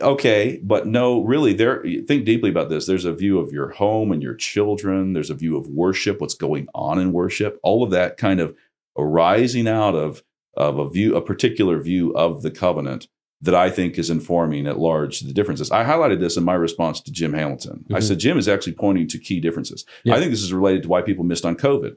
[0.00, 1.82] okay, but no, really, there.
[2.06, 2.86] Think deeply about this.
[2.86, 5.12] There's a view of your home and your children.
[5.12, 7.58] There's a view of worship, what's going on in worship.
[7.62, 8.56] All of that kind of
[8.98, 10.22] arising out of
[10.56, 13.06] of a view, a particular view of the covenant
[13.40, 15.70] that I think is informing at large the differences.
[15.70, 17.86] I highlighted this in my response to Jim Hamilton.
[17.90, 18.02] I Mhm.
[18.02, 19.86] said Jim is actually pointing to key differences.
[20.04, 20.14] Yeah.
[20.14, 21.96] I think this is related to why people missed on COVID.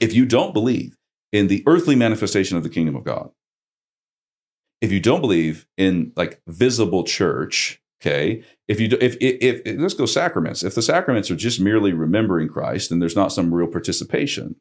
[0.00, 0.96] If you don't believe
[1.32, 3.30] in the earthly manifestation of the kingdom of God,
[4.80, 9.78] if you don't believe in like visible church, okay, if you do, if, if if
[9.78, 13.52] let's go sacraments, if the sacraments are just merely remembering Christ and there's not some
[13.54, 14.56] real participation,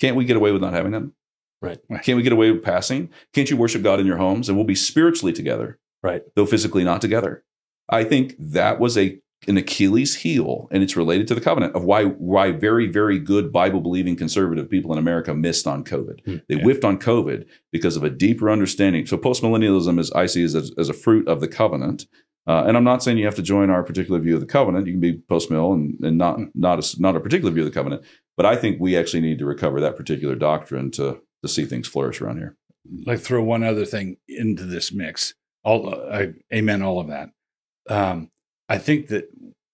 [0.00, 1.14] can't we get away with not having them?
[1.60, 1.78] Right.
[2.02, 3.08] Can't we get away with passing?
[3.32, 6.22] Can't you worship God in your homes and we'll be spiritually together, Right.
[6.34, 7.44] though physically not together?
[7.88, 11.84] I think that was a an Achilles heel, and it's related to the covenant of
[11.84, 16.24] why why very very good Bible believing conservative people in America missed on COVID.
[16.24, 16.36] Hmm.
[16.48, 19.06] They whiffed on COVID because of a deeper understanding.
[19.06, 22.06] So postmillennialism is I see as a, as a fruit of the covenant.
[22.44, 24.86] Uh, and I'm not saying you have to join our particular view of the covenant.
[24.86, 27.74] You can be postmill and, and not not a, not a particular view of the
[27.74, 28.02] covenant.
[28.36, 31.88] But I think we actually need to recover that particular doctrine to to see things
[31.88, 32.56] flourish around here.
[33.06, 35.34] like throw one other thing into this mix.
[35.64, 37.30] All I amen all of that.
[37.88, 38.30] Um,
[38.68, 39.28] I think that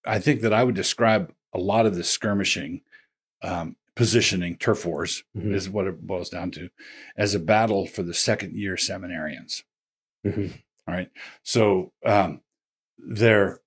[0.07, 2.83] I think that I would describe a lot of the skirmishing,
[3.43, 5.53] um, positioning, turf wars Mhm.
[5.55, 6.71] is what it boils down to,
[7.17, 9.65] as a battle for the second year seminarians.
[10.25, 10.53] Mhm.
[10.87, 11.11] All right,
[11.43, 12.41] so um,
[12.99, 13.61] they're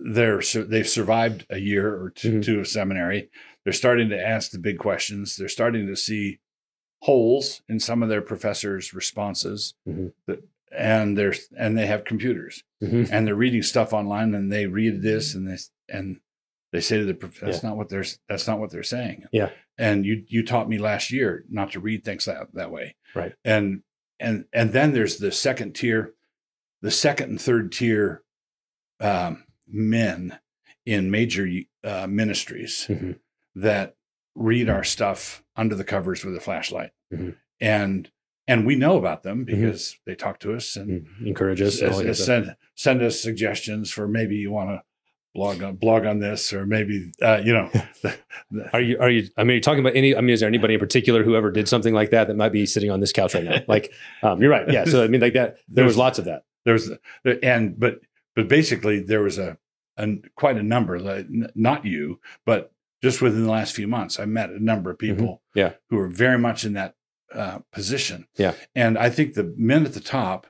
[0.00, 2.44] they're so they've survived a year or 2 Mhm.
[2.44, 3.30] two of seminary.
[3.64, 5.36] They're starting to ask the big questions.
[5.36, 6.38] They're starting to see
[7.02, 10.12] holes in some of their professors' responses, Mhm.
[10.26, 10.42] that,
[10.76, 13.08] and they're and they have computers Mhm.
[13.10, 16.20] and they're reading stuff online and they read this and this and
[16.72, 19.24] they say to the prof, that's not what they're that's not what they're saying.
[19.32, 19.50] Yeah.
[19.78, 22.94] And you you taught me last year not to read things that that way.
[23.14, 23.34] Right.
[23.44, 23.82] And
[24.20, 26.14] and and then there's the second tier,
[26.82, 28.22] the second and third tier
[29.00, 30.38] um, men
[30.84, 31.48] in major
[31.84, 33.18] uh, ministries Mhm.
[33.54, 33.94] that
[34.34, 37.36] read our stuff under the covers with a flashlight, Mhm.
[37.60, 38.10] and
[38.48, 41.26] and we know about them because they talk to us and Mhm.
[41.28, 41.80] Encourage us.
[41.82, 44.82] s- s- send send us suggestions for maybe you want to
[45.34, 47.68] blog on blog on this or maybe uh, you know
[48.02, 48.16] the-
[48.50, 48.98] the- Are you?
[48.98, 49.28] Are you?
[49.36, 50.16] I mean, are you talking about any?
[50.16, 52.52] I mean, is there anybody in particular who ever did something like that that might
[52.52, 53.60] be sitting on this couch right now?
[53.68, 53.92] Like,
[54.22, 54.68] um, you're right.
[54.72, 54.84] Yeah.
[54.86, 55.58] So I mean, like that.
[55.68, 56.42] There was lots of that.
[56.64, 56.90] there was
[57.42, 58.00] and but
[58.34, 59.58] but basically there was a,
[59.96, 62.72] a quite a number like, n- not you but
[63.02, 65.58] just within the last few months i met a number of people Mm-hmm.
[65.60, 65.72] Yeah.
[65.88, 66.94] who are very much in that
[67.34, 68.54] uh, position Yeah.
[68.74, 70.46] and i think the men at the top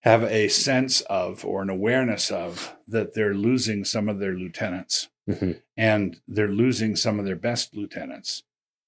[0.00, 5.08] have a sense of or an awareness of that they're losing some of their lieutenants
[5.28, 5.62] Mhm.
[5.76, 8.42] and they're losing some of their best lieutenants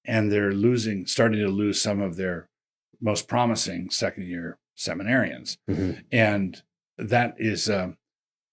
[0.04, 2.48] and they're losing starting to lose some of their
[3.00, 6.04] most promising second year seminarians Mhm.
[6.12, 6.62] and
[6.98, 7.96] that is um,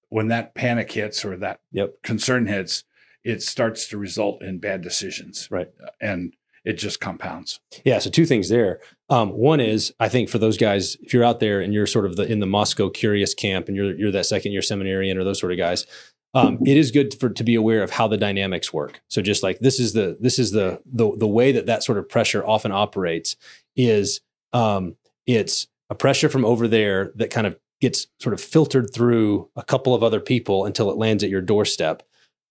[0.09, 2.01] when that panic hits or that Yep.
[2.03, 2.83] concern hits
[3.23, 5.71] it starts to result in bad decisions Right.
[6.01, 6.33] and
[6.65, 7.99] it just compounds Yeah.
[7.99, 8.79] So two things there.
[9.09, 12.05] Um, one is I think for those guys, if you're out there and you're sort
[12.05, 15.23] of the in the Moscow curious camp and you're you're that second year seminarian or
[15.23, 15.85] those sort of guys,
[16.33, 19.01] um, it is good for to be aware of how the dynamics work.
[19.09, 21.97] So just like this is the this is the the the way that that sort
[21.97, 23.35] of pressure often operates
[23.75, 24.95] is um,
[25.27, 29.63] it's a pressure from over there that kind of gets sort of filtered through a
[29.63, 32.01] couple of other people until it lands at your doorstep.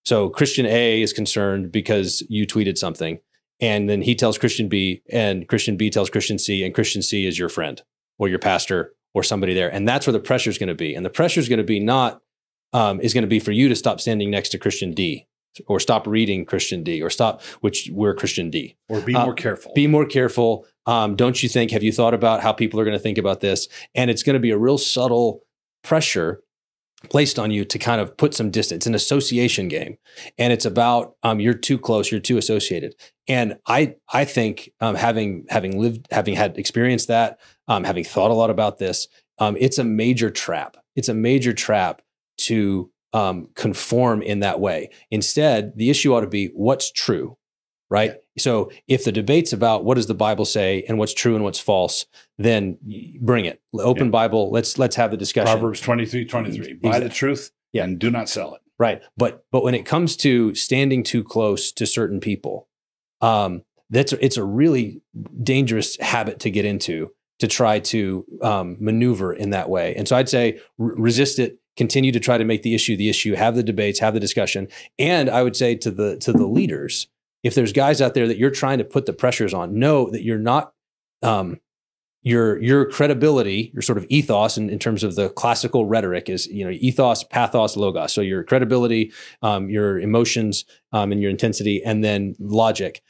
[0.05, 3.19] So Christian A is concerned because you tweeted something,
[3.63, 7.27] and then he tells Christian B, and Christian B tells Christian C, and Christian C
[7.27, 7.81] is your friend
[8.19, 10.95] or your pastor or somebody there, and that's where the pressure is going to be.
[10.95, 12.21] And the pressure is going to be not
[12.75, 15.27] um, is going to be for you to stop standing next to Christian D
[15.67, 18.77] or stop reading Christian D or stop which we're Christian D.
[18.89, 19.73] Or be Uh, more careful.
[19.75, 20.67] Be more careful.
[20.87, 21.71] Um, don't you think?
[21.71, 23.69] Have you thought about how people are going to think about this?
[23.95, 25.43] And it's going to be a real subtle
[25.85, 26.43] pressure
[27.11, 28.79] placed on you to kind of put some distance.
[28.79, 29.99] It's an association game,
[30.39, 32.95] and it's about um, you're too close, you're too associated.
[33.29, 37.39] And I I think um, having having lived, having had experienced that,
[37.69, 40.77] um, having thought a lot about this, um, it's a major trap.
[40.97, 42.03] It's a major trap
[42.39, 44.91] to um, conform in that way.
[45.11, 47.37] Instead, the issue ought to be what's true,
[47.93, 48.15] right?
[48.39, 51.61] So if the debate's about what does the Bible say and what's true and what's
[51.61, 52.07] false,
[52.39, 52.79] then
[53.21, 53.61] bring it.
[53.79, 54.11] Open Yeah.
[54.11, 54.51] Bible.
[54.51, 55.53] Let's let's have the discussion.
[55.53, 56.73] Proverbs 23, 23.
[56.75, 57.85] Buy the truth Yeah.
[57.85, 58.63] and do not sell it.
[58.79, 59.03] Right.
[59.17, 62.69] But but when it comes to standing too close to certain people,
[63.21, 65.03] um, that's it's a really
[65.43, 69.95] dangerous habit to get into to try to um, maneuver in that way.
[69.97, 71.59] And so I'd say re- resist it.
[71.77, 73.35] Continue to try to make the issue the issue.
[73.35, 73.99] Have the debates.
[74.01, 74.69] Have the discussion.
[74.99, 77.07] And I would say to the to the leaders,
[77.43, 80.23] if there's guys out there that you're trying to put the pressures on, know that
[80.23, 80.73] you're not.
[81.23, 81.61] Um,
[82.25, 86.47] your your credibility, your sort of ethos in, in terms of the classical rhetoric is
[86.47, 88.13] you know ethos, pathos, logos.
[88.13, 89.13] So your credibility,
[89.43, 93.03] um, your emotions, um, and your intensity, and then logic.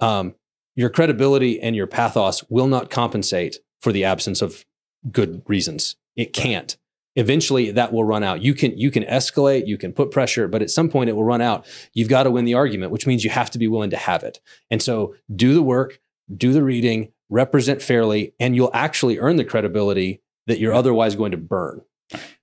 [0.00, 0.34] Um,
[0.76, 4.64] your credibility and your pathos will not compensate for the absence of
[5.10, 5.96] good reasons.
[6.16, 6.76] It can't.
[7.16, 8.42] Eventually, that will run out.
[8.42, 11.24] You can you can escalate, you can put pressure, but at some point, it will
[11.24, 11.66] run out.
[11.92, 14.24] You've got to win the argument, which means you have to be willing to have
[14.24, 14.40] it.
[14.70, 16.00] And so, do the work,
[16.36, 21.30] do the reading, represent fairly, and you'll actually earn the credibility that you're otherwise going
[21.30, 21.82] to burn.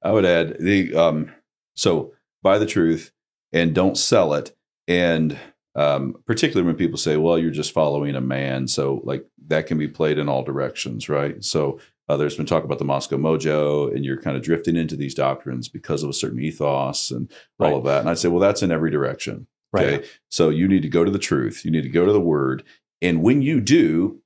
[0.01, 1.32] I would add the um,
[1.76, 3.11] so buy the truth
[3.51, 4.55] and don't sell it.
[4.88, 5.38] And
[5.76, 9.78] um, particularly when people say, "Well, you're just following a man," so like that can
[9.78, 11.43] be played in all directions, right?
[11.43, 11.80] So
[12.12, 15.14] uh, there's been talk about the Moscow Mojo, and you're kind of drifting into these
[15.16, 18.01] doctrines because of a certain ethos and all of that.
[18.01, 19.47] And I'd say, well, that's in every direction.
[19.72, 20.05] Right.
[20.30, 21.64] So you need to go to the truth.
[21.64, 22.64] You need to go to the word.
[23.01, 24.22] And when you do,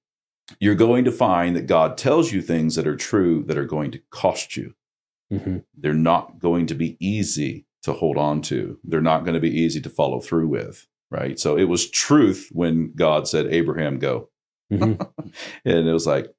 [0.60, 3.92] you're going to find that God tells you things that are true that are going
[3.92, 4.74] to cost you.
[5.32, 5.64] Mhm.
[5.78, 8.80] They're not going to be easy to hold on to.
[8.84, 10.88] They're not going to be easy to follow through with.
[11.12, 11.40] Right.
[11.40, 14.30] So it was truth when God said, Abraham, go.
[14.74, 15.08] Mhm.
[15.66, 16.34] And it was like,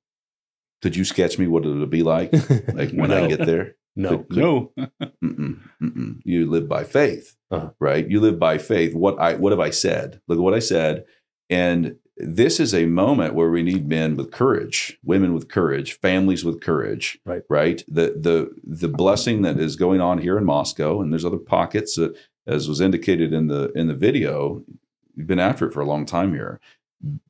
[0.83, 2.33] could you sketch me what it'll be like?
[2.75, 3.77] Like when I get there?
[3.97, 4.19] no.
[4.19, 4.73] Could- could- No.
[5.25, 6.21] Mm-mm, mm-mm.
[6.25, 7.71] You live by faith, Uh-huh.
[7.81, 8.09] right?
[8.09, 8.95] You live by faith.
[8.95, 10.21] What I what have I said?
[10.29, 11.05] Look at what I said.
[11.49, 16.45] And this is a moment where we need men with courage, women with courage, families
[16.45, 17.43] with courage, Right.
[17.49, 17.83] Right.
[17.89, 21.95] The the the blessing that is going on here in Moscow, and there's other pockets
[21.97, 22.17] that,
[22.47, 24.63] as was indicated in the in the video,
[25.15, 26.61] you've been after it for a long time here.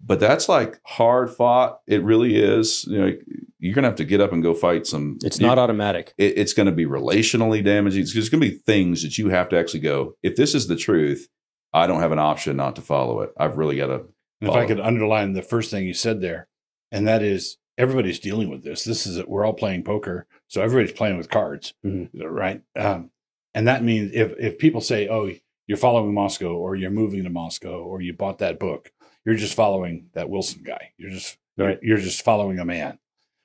[0.05, 1.81] But that's like hard fought.
[1.87, 2.85] It really is.
[2.87, 3.13] You know,
[3.59, 5.19] you're gonna have to get up and go fight some.
[5.23, 6.15] It's you- not automatic.
[6.19, 8.03] it, it's going to be relationally damaging.
[8.03, 10.15] It's, there's going to be things that you have to actually go.
[10.23, 11.29] If this is the truth,
[11.73, 13.31] I don't have an option not to follow it.
[13.37, 14.05] I've really got to.
[14.41, 16.47] And if I could underline the first thing you said there,
[16.93, 18.85] and that is everybody's dealing with this.
[18.85, 22.09] This is we're all playing poker, so everybody's playing with cards, Mhm.
[22.15, 22.63] right?
[22.77, 23.11] Um,
[23.55, 25.31] and that means if if people say, "Oh,
[25.67, 28.93] you're following Moscow," or "You're moving to Moscow," or "You bought that book,"
[29.27, 30.93] you're just following that Wilson guy.
[30.97, 31.79] You're just Right.
[31.83, 32.99] you're just following a man.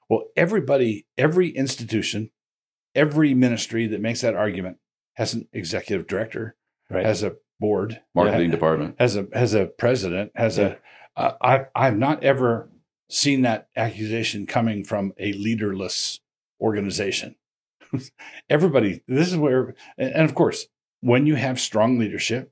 [0.10, 2.32] Well, everybody, every institution,
[2.96, 4.78] every ministry that makes that argument
[5.16, 6.56] has an executive director,
[6.90, 7.06] Right.
[7.06, 8.96] has a board, Marketing ha- department.
[9.00, 10.78] has a has a president has a
[11.16, 12.70] uh, I I've not ever
[13.10, 16.20] seen that accusation coming from a leaderless
[16.62, 17.36] organization.
[18.50, 20.68] Everybody, this is where, and and of course,
[21.02, 22.52] when you have strong leadership,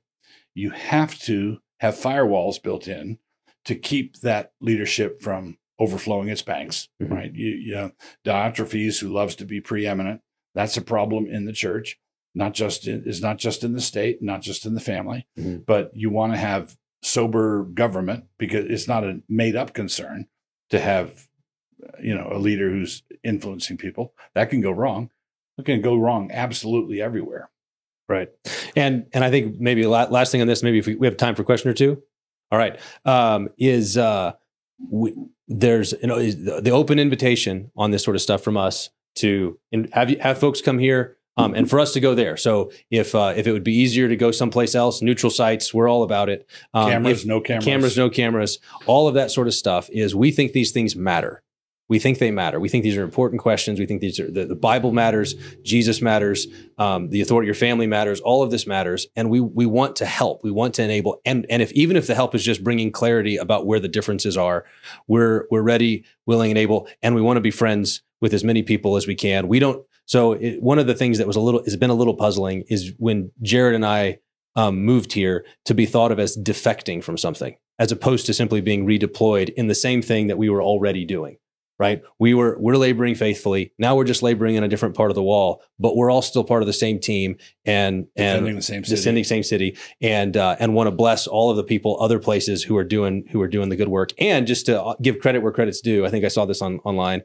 [0.54, 3.18] you have to have firewalls built in
[3.64, 6.88] to keep that leadership from overflowing its banks.
[7.02, 7.10] Mhm.
[7.10, 7.34] Right?
[7.34, 7.92] You, you know,
[8.24, 10.20] Diotrephes, who loves to be preeminent,
[10.54, 11.98] that's a problem in the church.
[12.34, 15.66] Not just in, is not just in the state, not just in the family, Mhm.
[15.66, 20.26] but you want to have sober government because it's not a made up concern
[20.68, 21.28] to have
[22.00, 25.10] you know a leader who's influencing people that can go wrong
[25.56, 27.48] it can go wrong absolutely everywhere
[28.10, 28.28] Right.
[28.74, 31.16] And and I think maybe la- last thing on this, maybe if we, we have
[31.16, 32.02] time for a question or two.
[32.50, 32.76] All right.
[33.04, 34.32] Um, is uh,
[34.90, 35.14] we,
[35.46, 39.60] there's you know is the, open invitation on this sort of stuff from us to
[39.92, 42.36] have you have folks come here um, and for us to go there.
[42.36, 45.88] So if uh, if it would be easier to go someplace else, neutral sites, we're
[45.88, 46.48] all about it.
[46.74, 50.32] Um, cameras no cameras cameras, no cameras, all of that sort of stuff is we
[50.32, 51.44] think these things matter.
[51.90, 52.60] We think they matter.
[52.60, 53.80] We think these are important questions.
[53.80, 55.34] We think these are the, the Bible matters,
[55.64, 56.46] Jesus matters,
[56.78, 58.20] um, the authority of your family matters.
[58.20, 60.44] All of this matters, and we we want to help.
[60.44, 63.36] We want to enable, and and if even if the help is just bringing clarity
[63.36, 64.64] about where the differences are,
[65.08, 68.62] we're we're ready, willing, and able, and we want to be friends with as many
[68.62, 69.48] people as we can.
[69.48, 69.84] We don't.
[70.06, 72.62] So it, one of the things that was a little has been a little puzzling
[72.68, 74.20] is when Jared and I
[74.54, 78.60] um, moved here to be thought of as defecting from something, as opposed to simply
[78.60, 81.36] being redeployed in the same thing that we were already doing
[81.80, 82.02] right?
[82.18, 83.72] We were we're laboring faithfully.
[83.78, 86.44] Now we're just laboring in a different part of the wall, but we're all still
[86.44, 88.96] part of the same team and Defending and the same city.
[88.96, 92.62] descending same city and uh, and want to bless all of the people other places
[92.62, 95.40] who are doing who are doing the good work and just to uh, give credit
[95.42, 97.22] where credit's due i think i saw this on online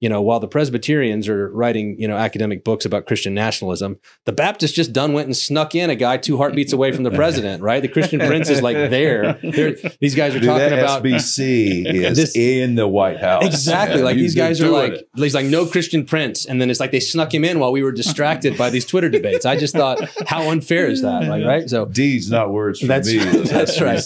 [0.00, 4.32] you know while the presbyterians are writing you know academic books about christian nationalism the
[4.32, 7.62] baptists just done went and snuck in a guy two heartbeats away from the president
[7.62, 11.02] right the christian prince is like there They're, these guys are Dude, talking that about
[11.02, 13.44] SBC is This- in the White House.
[13.44, 14.02] Exactly.
[14.02, 15.08] Like these guys are like, it.
[15.16, 17.82] he's like no Christian Prince, and then it's like they snuck him in while we
[17.82, 19.44] were distracted by these Twitter debates.
[19.46, 21.24] I just thought, how unfair is that?
[21.24, 21.68] Like, right?
[21.68, 23.18] So Deeds, not words for That's- me.
[23.44, 24.02] that's right.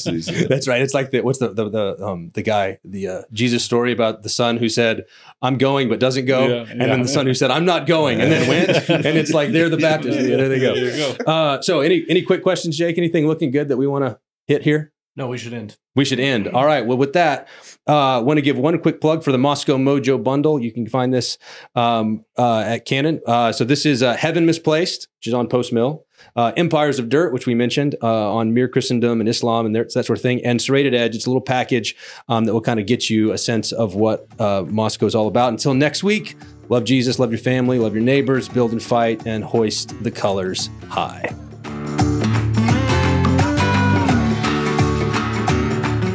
[0.49, 0.81] That's right.
[0.83, 4.23] It's like the what's the the, the um the guy the uh, Jesus story about
[4.23, 5.05] the son who said
[5.43, 6.87] I'm going but doesn't go, Yeah, and yeah.
[6.87, 9.69] then the son who said I'm not going and then went, and it's like they're
[9.69, 10.17] the Baptists.
[10.27, 10.75] Yeah, there they go.
[10.75, 11.25] There you go.
[11.31, 12.97] Uh, so any any quick questions, Jake?
[12.97, 14.93] Anything looking good that we want to hit here?
[15.17, 15.77] No, we should end.
[15.95, 16.49] We should end.
[16.49, 16.85] All right.
[16.85, 17.47] Well, with that,
[17.87, 20.61] uh, want to give one quick plug for the Moscow Mojo bundle.
[20.61, 21.39] You can find this
[21.77, 23.21] um, uh, at Canon.
[23.25, 26.05] Uh, so this is uh, Heaven Misplaced, which is on Post Mill.
[26.35, 29.93] Uh, Empires of Dirt, which we mentioned uh, on Mere Christendom and Islam and that
[29.93, 30.45] sort of thing.
[30.45, 31.95] And Serrated Edge, it's a little package
[32.29, 35.51] um, that will kind of get you a sense of what Moscow is all about.
[35.51, 36.37] Until next week,
[36.69, 40.71] love Jesus, love your family, love your neighbors, build and fight, and hoist the colors
[40.89, 41.33] high.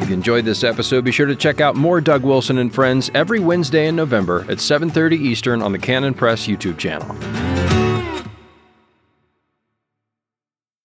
[0.10, 3.39] You enjoyed this episode, be sure to check out more Doug Wilson and Friends every
[3.39, 7.49] Wednesday in November at 7:30 Eastern on the Canon Press YouTube channel.